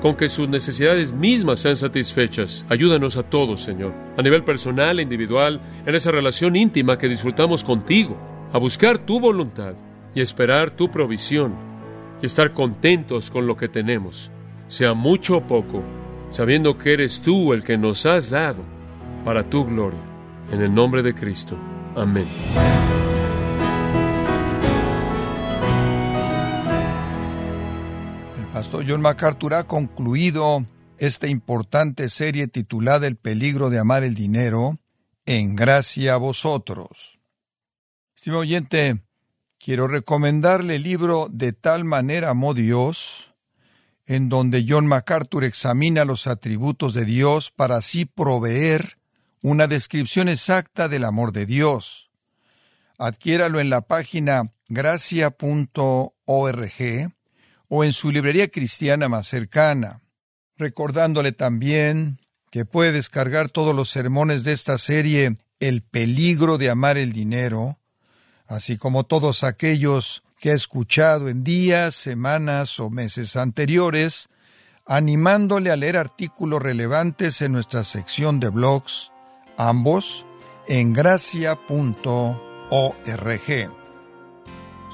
con 0.00 0.16
que 0.16 0.28
sus 0.28 0.48
necesidades 0.48 1.12
mismas 1.12 1.60
sean 1.60 1.76
satisfechas. 1.76 2.66
Ayúdanos 2.68 3.16
a 3.16 3.22
todos, 3.22 3.62
Señor, 3.62 3.92
a 4.16 4.22
nivel 4.22 4.44
personal 4.44 4.98
e 4.98 5.02
individual, 5.02 5.60
en 5.84 5.94
esa 5.94 6.10
relación 6.10 6.56
íntima 6.56 6.98
que 6.98 7.08
disfrutamos 7.08 7.64
contigo, 7.64 8.16
a 8.52 8.58
buscar 8.58 8.98
tu 8.98 9.20
voluntad 9.20 9.74
y 10.14 10.20
esperar 10.20 10.70
tu 10.70 10.90
provisión 10.90 11.54
y 12.22 12.26
estar 12.26 12.52
contentos 12.52 13.30
con 13.30 13.46
lo 13.46 13.56
que 13.56 13.68
tenemos, 13.68 14.30
sea 14.68 14.94
mucho 14.94 15.38
o 15.38 15.46
poco, 15.46 15.82
sabiendo 16.30 16.78
que 16.78 16.92
eres 16.92 17.20
tú 17.20 17.52
el 17.52 17.64
que 17.64 17.76
nos 17.76 18.06
has 18.06 18.30
dado 18.30 18.62
para 19.24 19.48
tu 19.48 19.64
gloria. 19.64 20.00
En 20.52 20.62
el 20.62 20.72
nombre 20.72 21.02
de 21.02 21.14
Cristo. 21.14 21.56
Amén. 21.96 22.26
Pastor 28.56 28.86
John 28.88 29.02
MacArthur 29.02 29.52
ha 29.52 29.64
concluido 29.64 30.64
esta 30.96 31.28
importante 31.28 32.08
serie 32.08 32.48
titulada 32.48 33.06
El 33.06 33.16
peligro 33.16 33.68
de 33.68 33.78
amar 33.78 34.02
el 34.02 34.14
dinero, 34.14 34.78
en 35.26 35.54
gracia 35.56 36.14
a 36.14 36.16
vosotros. 36.16 37.18
Estimado 38.16 38.40
oyente, 38.40 39.02
quiero 39.58 39.88
recomendarle 39.88 40.76
el 40.76 40.84
libro 40.84 41.28
De 41.30 41.52
tal 41.52 41.84
manera 41.84 42.30
amó 42.30 42.54
Dios, 42.54 43.34
en 44.06 44.30
donde 44.30 44.64
John 44.66 44.86
MacArthur 44.86 45.44
examina 45.44 46.06
los 46.06 46.26
atributos 46.26 46.94
de 46.94 47.04
Dios 47.04 47.50
para 47.50 47.76
así 47.76 48.06
proveer 48.06 48.96
una 49.42 49.66
descripción 49.66 50.30
exacta 50.30 50.88
del 50.88 51.04
amor 51.04 51.32
de 51.32 51.44
Dios. 51.44 52.10
Adquiéralo 52.96 53.60
en 53.60 53.68
la 53.68 53.82
página 53.82 54.50
gracia.org 54.70 56.16
o 57.68 57.84
en 57.84 57.92
su 57.92 58.10
librería 58.10 58.48
cristiana 58.48 59.08
más 59.08 59.28
cercana, 59.28 60.00
recordándole 60.56 61.32
también 61.32 62.20
que 62.50 62.64
puede 62.64 62.92
descargar 62.92 63.50
todos 63.50 63.74
los 63.74 63.90
sermones 63.90 64.44
de 64.44 64.52
esta 64.52 64.78
serie 64.78 65.36
El 65.58 65.82
peligro 65.82 66.58
de 66.58 66.70
amar 66.70 66.98
el 66.98 67.12
dinero, 67.12 67.78
así 68.46 68.76
como 68.76 69.04
todos 69.04 69.44
aquellos 69.44 70.22
que 70.38 70.50
ha 70.50 70.54
escuchado 70.54 71.28
en 71.28 71.44
días, 71.44 71.94
semanas 71.94 72.78
o 72.78 72.90
meses 72.90 73.36
anteriores, 73.36 74.28
animándole 74.86 75.70
a 75.70 75.76
leer 75.76 75.96
artículos 75.96 76.62
relevantes 76.62 77.42
en 77.42 77.52
nuestra 77.52 77.84
sección 77.84 78.38
de 78.38 78.50
blogs, 78.50 79.12
ambos 79.56 80.26
en 80.68 80.92
gracia.org. 80.92 81.56